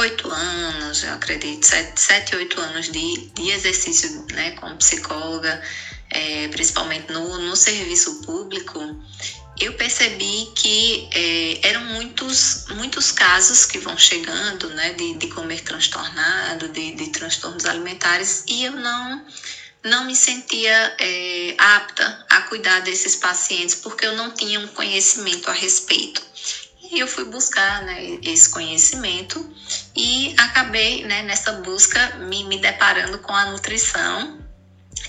oito 0.00 0.30
anos, 0.30 1.04
eu 1.04 1.12
acredito, 1.12 1.66
sete, 1.94 2.34
oito 2.36 2.58
anos 2.58 2.90
de, 2.90 3.30
de 3.34 3.50
exercício 3.50 4.24
né, 4.32 4.52
como 4.52 4.76
psicóloga, 4.76 5.62
é, 6.10 6.48
principalmente 6.48 7.12
no, 7.12 7.38
no 7.38 7.54
serviço 7.54 8.22
público, 8.22 8.80
eu 9.60 9.72
percebi 9.74 10.50
que 10.54 11.08
é, 11.12 11.68
eram 11.68 11.82
muitos, 11.84 12.64
muitos 12.70 13.12
casos 13.12 13.64
que 13.64 13.78
vão 13.78 13.96
chegando, 13.96 14.68
né, 14.70 14.92
de, 14.94 15.14
de 15.14 15.28
comer 15.28 15.60
transtornado, 15.62 16.68
de, 16.68 16.92
de 16.92 17.08
transtornos 17.08 17.64
alimentares, 17.64 18.44
e 18.48 18.64
eu 18.64 18.72
não, 18.72 19.24
não 19.84 20.04
me 20.06 20.16
sentia 20.16 20.96
é, 20.98 21.54
apta 21.56 22.26
a 22.28 22.42
cuidar 22.42 22.80
desses 22.80 23.14
pacientes, 23.14 23.76
porque 23.76 24.06
eu 24.06 24.16
não 24.16 24.30
tinha 24.30 24.58
um 24.58 24.68
conhecimento 24.68 25.48
a 25.48 25.52
respeito. 25.52 26.22
E 26.90 26.98
eu 26.98 27.06
fui 27.06 27.24
buscar 27.24 27.82
né, 27.82 28.18
esse 28.22 28.48
conhecimento 28.50 29.48
e 29.96 30.34
acabei 30.38 31.04
né, 31.04 31.22
nessa 31.22 31.52
busca 31.52 32.16
me, 32.16 32.44
me 32.44 32.58
deparando 32.58 33.18
com 33.18 33.34
a 33.34 33.46
nutrição 33.46 34.43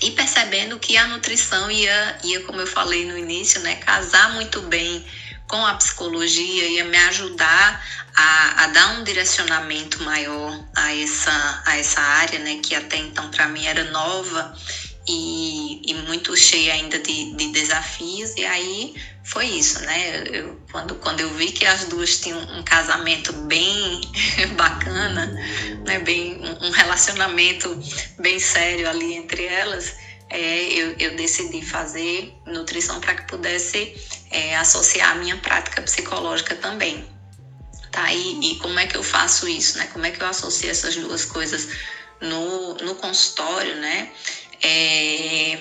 e 0.02 0.10
percebendo 0.10 0.78
que 0.78 0.96
a 0.96 1.06
nutrição 1.06 1.70
ia, 1.70 2.18
ia, 2.22 2.40
como 2.40 2.60
eu 2.60 2.66
falei 2.66 3.06
no 3.06 3.16
início, 3.16 3.60
né, 3.60 3.76
casar 3.76 4.34
muito 4.34 4.60
bem 4.62 5.04
com 5.48 5.64
a 5.64 5.74
psicologia, 5.74 6.68
ia 6.68 6.84
me 6.84 6.98
ajudar 6.98 7.86
a, 8.14 8.64
a 8.64 8.66
dar 8.68 8.88
um 8.90 9.04
direcionamento 9.04 10.02
maior 10.02 10.60
a 10.74 10.94
essa, 10.94 11.62
a 11.64 11.78
essa 11.78 12.00
área, 12.00 12.38
né, 12.40 12.60
que 12.62 12.74
até 12.74 12.96
então 12.96 13.30
para 13.30 13.48
mim 13.48 13.64
era 13.64 13.84
nova 13.84 14.54
e, 15.08 15.80
e 15.84 15.94
muito 16.06 16.36
cheia 16.36 16.74
ainda 16.74 16.98
de, 16.98 17.32
de 17.34 17.48
desafios. 17.48 18.34
E 18.36 18.44
aí 18.44 18.94
foi 19.24 19.46
isso, 19.46 19.80
né? 19.80 20.24
Eu, 20.32 20.60
quando, 20.70 20.94
quando 20.96 21.20
eu 21.20 21.32
vi 21.34 21.50
que 21.52 21.64
as 21.64 21.84
duas 21.84 22.18
tinham 22.18 22.38
um 22.38 22.62
casamento 22.62 23.32
bem 23.32 24.00
bacana, 24.56 25.26
né? 25.84 25.98
bem, 26.00 26.40
um 26.60 26.70
relacionamento 26.70 27.78
bem 28.18 28.38
sério 28.38 28.88
ali 28.88 29.14
entre 29.14 29.44
elas, 29.44 29.94
é, 30.28 30.64
eu, 30.72 30.96
eu 30.98 31.16
decidi 31.16 31.62
fazer 31.62 32.32
nutrição 32.46 33.00
para 33.00 33.14
que 33.14 33.26
pudesse 33.26 33.94
é, 34.30 34.56
associar 34.56 35.10
a 35.10 35.14
minha 35.14 35.36
prática 35.36 35.82
psicológica 35.82 36.56
também. 36.56 37.04
Tá? 37.92 38.12
E, 38.12 38.52
e 38.52 38.58
como 38.58 38.78
é 38.78 38.86
que 38.86 38.96
eu 38.96 39.02
faço 39.02 39.48
isso? 39.48 39.78
Né? 39.78 39.86
Como 39.92 40.04
é 40.04 40.10
que 40.10 40.20
eu 40.20 40.26
associo 40.26 40.68
essas 40.68 40.96
duas 40.96 41.24
coisas 41.24 41.68
no, 42.20 42.74
no 42.74 42.94
consultório, 42.94 43.76
né? 43.76 44.10
É, 44.62 45.58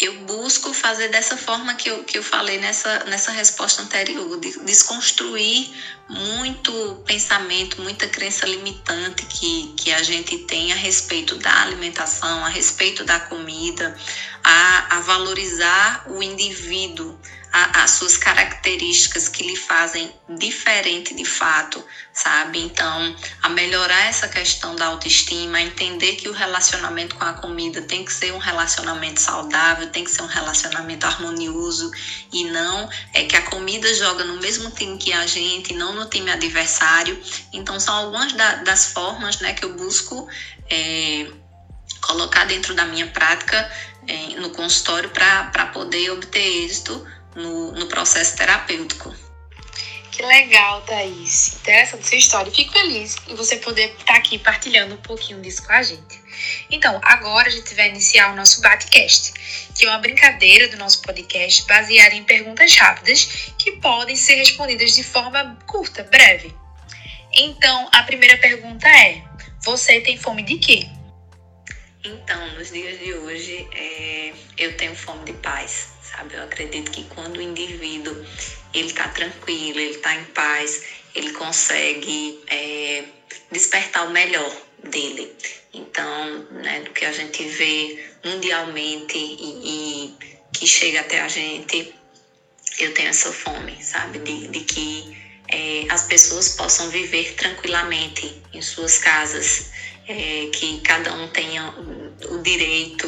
eu 0.00 0.14
busco 0.24 0.72
fazer 0.72 1.08
dessa 1.08 1.36
forma 1.36 1.74
que 1.74 1.90
eu, 1.90 2.02
que 2.04 2.16
eu 2.16 2.22
falei 2.22 2.58
nessa, 2.58 3.04
nessa 3.04 3.30
resposta 3.30 3.82
anterior, 3.82 4.40
de 4.40 4.58
desconstruir 4.60 5.70
muito 6.08 7.02
pensamento, 7.06 7.82
muita 7.82 8.08
crença 8.08 8.46
limitante 8.46 9.26
que, 9.26 9.74
que 9.76 9.92
a 9.92 10.02
gente 10.02 10.38
tem 10.38 10.72
a 10.72 10.76
respeito 10.76 11.36
da 11.36 11.62
alimentação, 11.62 12.44
a 12.44 12.48
respeito 12.48 13.04
da 13.04 13.20
comida, 13.20 13.94
a, 14.42 14.96
a 14.96 15.00
valorizar 15.00 16.04
o 16.06 16.22
indivíduo 16.22 17.18
a, 17.52 17.82
as 17.82 17.92
suas 17.92 18.16
características 18.16 19.28
que 19.28 19.42
lhe 19.42 19.56
fazem 19.56 20.12
diferente 20.28 21.14
de 21.14 21.24
fato, 21.24 21.84
sabe? 22.12 22.60
Então, 22.60 23.16
a 23.42 23.48
melhorar 23.48 24.06
essa 24.06 24.28
questão 24.28 24.76
da 24.76 24.86
autoestima, 24.86 25.58
a 25.58 25.62
entender 25.62 26.16
que 26.16 26.28
o 26.28 26.32
relacionamento 26.32 27.16
com 27.16 27.24
a 27.24 27.32
comida 27.34 27.82
tem 27.82 28.04
que 28.04 28.12
ser 28.12 28.32
um 28.32 28.38
relacionamento 28.38 29.20
saudável, 29.20 29.88
tem 29.88 30.04
que 30.04 30.10
ser 30.10 30.22
um 30.22 30.26
relacionamento 30.26 31.06
harmonioso 31.06 31.90
e 32.32 32.44
não 32.44 32.88
é 33.12 33.24
que 33.24 33.36
a 33.36 33.42
comida 33.42 33.92
joga 33.94 34.24
no 34.24 34.40
mesmo 34.40 34.70
time 34.70 34.96
que 34.96 35.12
a 35.12 35.26
gente, 35.26 35.72
não 35.72 35.92
no 35.94 36.06
time 36.06 36.30
adversário. 36.30 37.20
Então, 37.52 37.80
são 37.80 37.94
algumas 37.94 38.32
da, 38.32 38.56
das 38.56 38.92
formas 38.92 39.40
né, 39.40 39.52
que 39.54 39.64
eu 39.64 39.74
busco. 39.74 40.28
É, 40.70 41.30
colocar 42.00 42.44
dentro 42.44 42.74
da 42.74 42.86
minha 42.86 43.06
prática 43.08 43.70
é, 44.06 44.40
no 44.40 44.50
consultório 44.50 45.10
para 45.10 45.66
poder 45.66 46.10
obter 46.10 46.64
êxito 46.64 47.06
no, 47.34 47.72
no 47.72 47.86
processo 47.86 48.36
terapêutico. 48.36 49.14
Que 50.10 50.22
legal, 50.22 50.82
Thaís. 50.82 51.54
Interessante 51.54 52.06
sua 52.06 52.18
história. 52.18 52.52
Fico 52.52 52.72
feliz 52.72 53.16
em 53.26 53.34
você 53.34 53.56
poder 53.56 53.94
estar 53.98 54.16
aqui 54.16 54.38
partilhando 54.38 54.94
um 54.94 54.98
pouquinho 54.98 55.40
disso 55.40 55.64
com 55.64 55.72
a 55.72 55.82
gente. 55.82 56.20
Então, 56.70 57.00
agora 57.02 57.48
a 57.48 57.50
gente 57.50 57.74
vai 57.74 57.88
iniciar 57.88 58.32
o 58.32 58.36
nosso 58.36 58.60
Batcast, 58.60 59.32
que 59.74 59.86
é 59.86 59.88
uma 59.88 59.98
brincadeira 59.98 60.68
do 60.68 60.76
nosso 60.76 61.00
podcast 61.02 61.64
baseada 61.66 62.14
em 62.14 62.24
perguntas 62.24 62.74
rápidas 62.76 63.52
que 63.56 63.72
podem 63.72 64.14
ser 64.16 64.34
respondidas 64.34 64.94
de 64.94 65.02
forma 65.02 65.58
curta, 65.66 66.02
breve. 66.02 66.54
Então, 67.32 67.88
a 67.92 68.02
primeira 68.02 68.36
pergunta 68.36 68.86
é: 68.88 69.22
Você 69.64 70.00
tem 70.00 70.18
fome 70.18 70.42
de 70.42 70.58
quê? 70.58 70.88
Então, 72.02 72.54
nos 72.54 72.70
dias 72.70 72.98
de 72.98 73.12
hoje, 73.12 73.68
é, 73.72 74.32
eu 74.56 74.74
tenho 74.78 74.94
fome 74.94 75.22
de 75.26 75.34
paz, 75.34 75.88
sabe? 76.02 76.34
Eu 76.34 76.44
acredito 76.44 76.90
que 76.90 77.04
quando 77.04 77.36
o 77.36 77.42
indivíduo 77.42 78.16
ele 78.72 78.86
está 78.86 79.08
tranquilo, 79.08 79.78
ele 79.78 79.96
está 79.96 80.14
em 80.14 80.24
paz, 80.26 80.82
ele 81.14 81.30
consegue 81.32 82.40
é, 82.48 83.04
despertar 83.52 84.06
o 84.06 84.12
melhor 84.12 84.50
dele. 84.82 85.30
Então, 85.74 86.42
né, 86.50 86.80
do 86.80 86.90
que 86.90 87.04
a 87.04 87.12
gente 87.12 87.44
vê 87.44 88.02
mundialmente 88.24 89.18
e, 89.18 90.08
e 90.08 90.14
que 90.54 90.66
chega 90.66 91.00
até 91.00 91.20
a 91.20 91.28
gente, 91.28 91.94
eu 92.78 92.94
tenho 92.94 93.10
essa 93.10 93.30
fome, 93.30 93.76
sabe? 93.82 94.20
De, 94.20 94.48
de 94.48 94.60
que 94.60 95.18
é, 95.48 95.84
as 95.90 96.04
pessoas 96.04 96.48
possam 96.50 96.88
viver 96.88 97.34
tranquilamente 97.34 98.40
em 98.54 98.62
suas 98.62 98.96
casas, 98.96 99.66
é, 100.10 100.50
que 100.52 100.80
cada 100.80 101.14
um 101.14 101.28
tenha 101.28 101.72
o 102.30 102.38
direito 102.42 103.06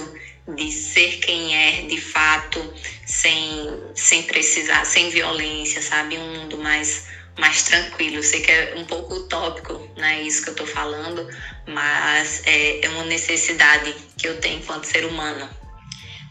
de 0.55 0.71
ser 0.71 1.19
quem 1.19 1.55
é 1.55 1.83
de 1.83 2.01
fato, 2.01 2.75
sem, 3.05 3.83
sem 3.95 4.23
precisar, 4.23 4.85
sem 4.85 5.11
violência, 5.11 5.83
sabe? 5.83 6.17
Um 6.17 6.41
mundo 6.41 6.59
mais, 6.59 7.07
mais 7.37 7.65
tranquilo. 7.65 8.17
Eu 8.17 8.23
sei 8.23 8.41
que 8.41 8.53
é 8.53 8.75
um 8.77 8.85
pouco 8.85 9.15
utópico, 9.15 9.91
né? 9.97 10.23
Isso 10.23 10.45
que 10.45 10.51
eu 10.51 10.55
tô 10.55 10.67
falando, 10.67 11.29
mas 11.67 12.43
é, 12.47 12.85
é 12.85 12.89
uma 12.91 13.05
necessidade 13.05 13.95
que 14.17 14.29
eu 14.29 14.41
tenho 14.41 14.59
enquanto 14.59 14.85
ser 14.85 15.05
humano. 15.05 15.49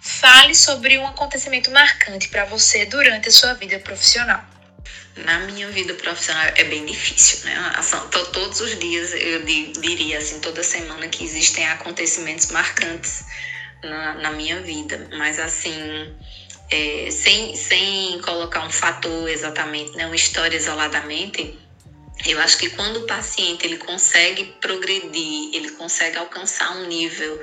Fale 0.02 0.56
sobre 0.56 0.98
um 0.98 1.06
acontecimento 1.06 1.70
marcante 1.70 2.30
para 2.30 2.46
você 2.46 2.86
durante 2.86 3.28
a 3.28 3.32
sua 3.32 3.54
vida 3.54 3.78
profissional. 3.80 4.44
Na 5.15 5.39
minha 5.39 5.69
vida 5.69 5.93
profissional 5.95 6.52
é 6.56 6.63
bem 6.63 6.86
difícil, 6.86 7.45
né? 7.45 7.56
Todos 8.32 8.62
os 8.62 8.80
dias 8.80 9.12
eu 9.13 9.43
diria 9.43 10.17
assim, 10.17 10.39
toda 10.39 10.63
semana 10.63 11.08
que 11.10 11.24
existem 11.24 11.67
acontecimentos 11.67 12.47
marcantes 12.47 13.26
na, 13.84 14.13
na 14.15 14.32
minha 14.32 14.62
vida, 14.62 15.10
mas 15.12 15.38
assim, 15.38 16.15
é, 16.69 17.10
sem, 17.12 17.56
sem 17.56 18.19
colocar 18.21 18.65
um 18.65 18.69
fator 18.69 19.30
exatamente, 19.30 19.97
né, 19.97 20.06
uma 20.06 20.15
história 20.15 20.56
isoladamente, 20.56 21.58
eu 22.26 22.39
acho 22.39 22.58
que 22.58 22.69
quando 22.69 22.97
o 22.97 23.08
paciente 23.08 23.65
ele 23.65 23.78
consegue 23.78 24.45
progredir, 24.62 25.50
ele 25.54 25.71
consegue 25.71 26.17
alcançar 26.17 26.71
um 26.71 26.86
nível 26.86 27.41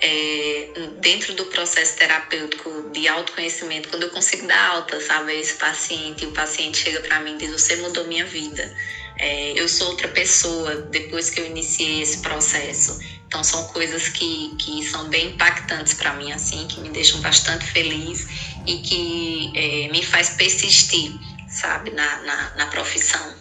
é, 0.00 0.68
dentro 1.00 1.34
do 1.34 1.44
processo 1.46 1.96
terapêutico 1.96 2.90
de 2.90 3.06
autoconhecimento, 3.06 3.88
quando 3.90 4.04
eu 4.04 4.10
consigo 4.10 4.46
dar 4.46 4.70
alta, 4.70 5.00
sabe, 5.00 5.38
esse 5.38 5.54
paciente, 5.54 6.24
o 6.24 6.32
paciente 6.32 6.78
chega 6.78 7.00
para 7.00 7.20
mim 7.20 7.34
e 7.34 7.38
diz: 7.38 7.52
Você 7.52 7.76
mudou 7.76 8.06
minha 8.06 8.24
vida. 8.24 8.74
É, 9.18 9.52
eu 9.54 9.68
sou 9.68 9.88
outra 9.88 10.08
pessoa 10.08 10.76
depois 10.76 11.28
que 11.28 11.40
eu 11.40 11.46
iniciei 11.46 12.00
esse 12.00 12.18
processo. 12.18 12.98
Então 13.26 13.44
são 13.44 13.64
coisas 13.68 14.08
que, 14.08 14.56
que 14.58 14.82
são 14.82 15.08
bem 15.08 15.28
impactantes 15.28 15.92
para 15.92 16.14
mim, 16.14 16.32
assim, 16.32 16.66
que 16.66 16.80
me 16.80 16.88
deixam 16.88 17.20
bastante 17.20 17.66
feliz 17.66 18.26
e 18.66 18.78
que 18.78 19.52
é, 19.54 19.88
me 19.92 20.02
faz 20.02 20.30
persistir, 20.30 21.12
sabe, 21.48 21.90
na, 21.90 22.22
na, 22.22 22.50
na 22.56 22.66
profissão. 22.68 23.34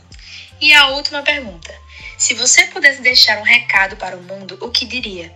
E 0.59 0.73
a 0.73 0.89
última 0.89 1.23
pergunta: 1.23 1.73
se 2.17 2.33
você 2.33 2.65
pudesse 2.65 3.01
deixar 3.01 3.39
um 3.39 3.43
recado 3.43 3.95
para 3.95 4.17
o 4.17 4.21
mundo, 4.21 4.57
o 4.59 4.69
que 4.69 4.85
diria? 4.85 5.33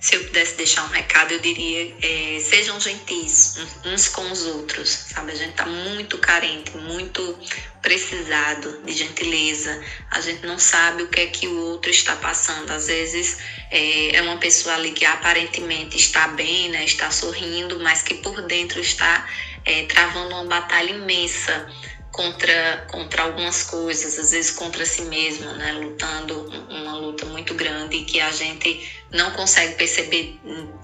Se 0.00 0.16
eu 0.16 0.24
pudesse 0.24 0.54
deixar 0.56 0.82
um 0.84 0.88
recado, 0.88 1.32
eu 1.32 1.38
diria: 1.40 1.94
é, 2.00 2.40
sejam 2.40 2.80
gentis 2.80 3.58
uns 3.84 4.08
com 4.08 4.32
os 4.32 4.46
outros, 4.46 4.88
sabe? 4.88 5.32
A 5.32 5.34
gente 5.34 5.52
tá 5.52 5.66
muito 5.66 6.16
carente, 6.16 6.74
muito 6.78 7.38
precisado 7.82 8.82
de 8.84 8.92
gentileza. 8.94 9.78
A 10.10 10.20
gente 10.22 10.46
não 10.46 10.58
sabe 10.58 11.02
o 11.02 11.08
que 11.08 11.20
é 11.20 11.26
que 11.26 11.46
o 11.46 11.66
outro 11.66 11.90
está 11.90 12.16
passando. 12.16 12.70
Às 12.70 12.86
vezes 12.86 13.38
é, 13.70 14.16
é 14.16 14.22
uma 14.22 14.38
pessoa 14.38 14.74
ali 14.74 14.92
que 14.92 15.04
aparentemente 15.04 15.98
está 15.98 16.28
bem, 16.28 16.70
né? 16.70 16.82
Está 16.82 17.10
sorrindo, 17.10 17.78
mas 17.80 18.00
que 18.00 18.14
por 18.14 18.40
dentro 18.42 18.80
está 18.80 19.28
é, 19.66 19.84
travando 19.84 20.34
uma 20.34 20.46
batalha 20.46 20.90
imensa 20.92 21.68
contra, 22.12 22.84
contra 22.88 23.22
algumas 23.22 23.62
coisas, 23.62 24.18
às 24.18 24.30
vezes 24.32 24.50
contra 24.50 24.84
si 24.84 25.02
mesmo, 25.02 25.50
né? 25.52 25.72
Lutando 25.72 26.42
uma 26.68 26.96
luta 26.96 27.24
muito 27.26 27.54
grande 27.54 28.02
que 28.04 28.20
a 28.20 28.30
gente 28.32 28.90
não 29.12 29.30
consegue 29.32 29.74
perceber 29.74 30.38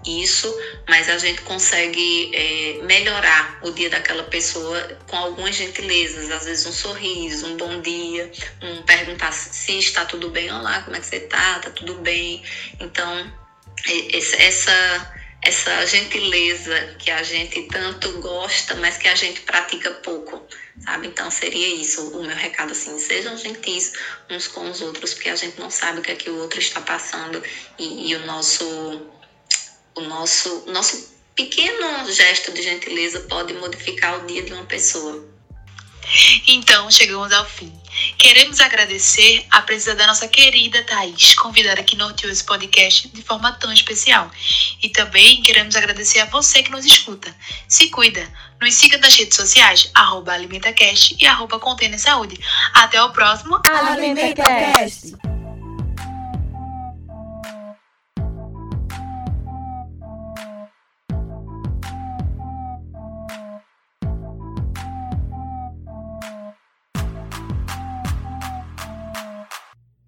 isso, 0.06 0.54
mas 0.88 1.08
a 1.08 1.18
gente 1.18 1.42
consegue 1.42 2.30
é, 2.34 2.82
melhorar 2.82 3.58
o 3.62 3.70
dia 3.70 3.90
daquela 3.90 4.24
pessoa 4.24 4.80
com 5.06 5.16
algumas 5.16 5.54
gentilezas, 5.54 6.30
às 6.30 6.44
vezes 6.44 6.66
um 6.66 6.72
sorriso, 6.72 7.46
um 7.46 7.56
bom 7.56 7.80
dia, 7.80 8.30
um 8.62 8.82
perguntar 8.82 9.32
se 9.32 9.78
está 9.78 10.04
tudo 10.04 10.30
bem, 10.30 10.50
olá, 10.52 10.82
como 10.82 10.96
é 10.96 11.00
que 11.00 11.06
você 11.06 11.16
está, 11.16 11.58
tá 11.58 11.70
tudo 11.70 11.94
bem. 11.94 12.42
Então, 12.80 13.32
essa 14.38 15.16
essa 15.46 15.86
gentileza 15.86 16.96
que 16.98 17.10
a 17.10 17.22
gente 17.22 17.62
tanto 17.68 18.20
gosta, 18.20 18.74
mas 18.76 18.96
que 18.96 19.08
a 19.08 19.14
gente 19.14 19.40
pratica 19.42 19.90
pouco 19.90 20.46
sabe? 20.80 21.06
Então 21.06 21.30
seria 21.30 21.68
isso 21.74 22.08
o 22.10 22.22
meu 22.22 22.36
recado 22.36 22.72
assim, 22.72 22.98
sejam 22.98 23.36
gentis 23.36 23.92
uns 24.30 24.46
com 24.48 24.68
os 24.70 24.80
outros, 24.80 25.14
porque 25.14 25.28
a 25.28 25.36
gente 25.36 25.58
não 25.58 25.70
sabe 25.70 26.00
o 26.00 26.02
que 26.02 26.12
é 26.12 26.14
que 26.14 26.30
o 26.30 26.38
outro 26.38 26.58
está 26.58 26.80
passando 26.80 27.42
e, 27.78 28.10
e 28.10 28.14
o 28.14 28.26
nosso 28.26 28.64
o 29.94 30.00
nosso 30.02 30.64
nosso 30.66 31.16
pequeno 31.34 32.10
gesto 32.10 32.52
de 32.52 32.62
gentileza 32.62 33.20
pode 33.20 33.52
modificar 33.54 34.22
o 34.22 34.26
dia 34.26 34.42
de 34.42 34.52
uma 34.52 34.64
pessoa. 34.64 35.35
Então, 36.46 36.90
chegamos 36.90 37.32
ao 37.32 37.44
fim. 37.44 37.72
Queremos 38.18 38.60
agradecer 38.60 39.46
a 39.50 39.62
presença 39.62 39.94
da 39.94 40.06
nossa 40.06 40.28
querida 40.28 40.82
Thaís, 40.82 41.34
convidada 41.34 41.82
que 41.82 41.96
norteou 41.96 42.30
esse 42.30 42.44
podcast 42.44 43.08
de 43.08 43.22
forma 43.22 43.52
tão 43.52 43.72
especial. 43.72 44.30
E 44.82 44.88
também 44.90 45.42
queremos 45.42 45.74
agradecer 45.76 46.20
a 46.20 46.26
você 46.26 46.62
que 46.62 46.70
nos 46.70 46.84
escuta. 46.84 47.34
Se 47.68 47.88
cuida! 47.88 48.26
Nos 48.60 48.74
siga 48.74 48.96
nas 48.98 49.14
redes 49.14 49.36
sociais, 49.36 49.90
arroba 49.94 50.32
AlimentaCast 50.32 51.16
e 51.18 51.26
arroba 51.26 51.58
Container 51.58 51.98
Saúde. 51.98 52.38
Até 52.72 53.02
o 53.02 53.10
próximo 53.10 53.60
AlimentaCast! 53.66 55.35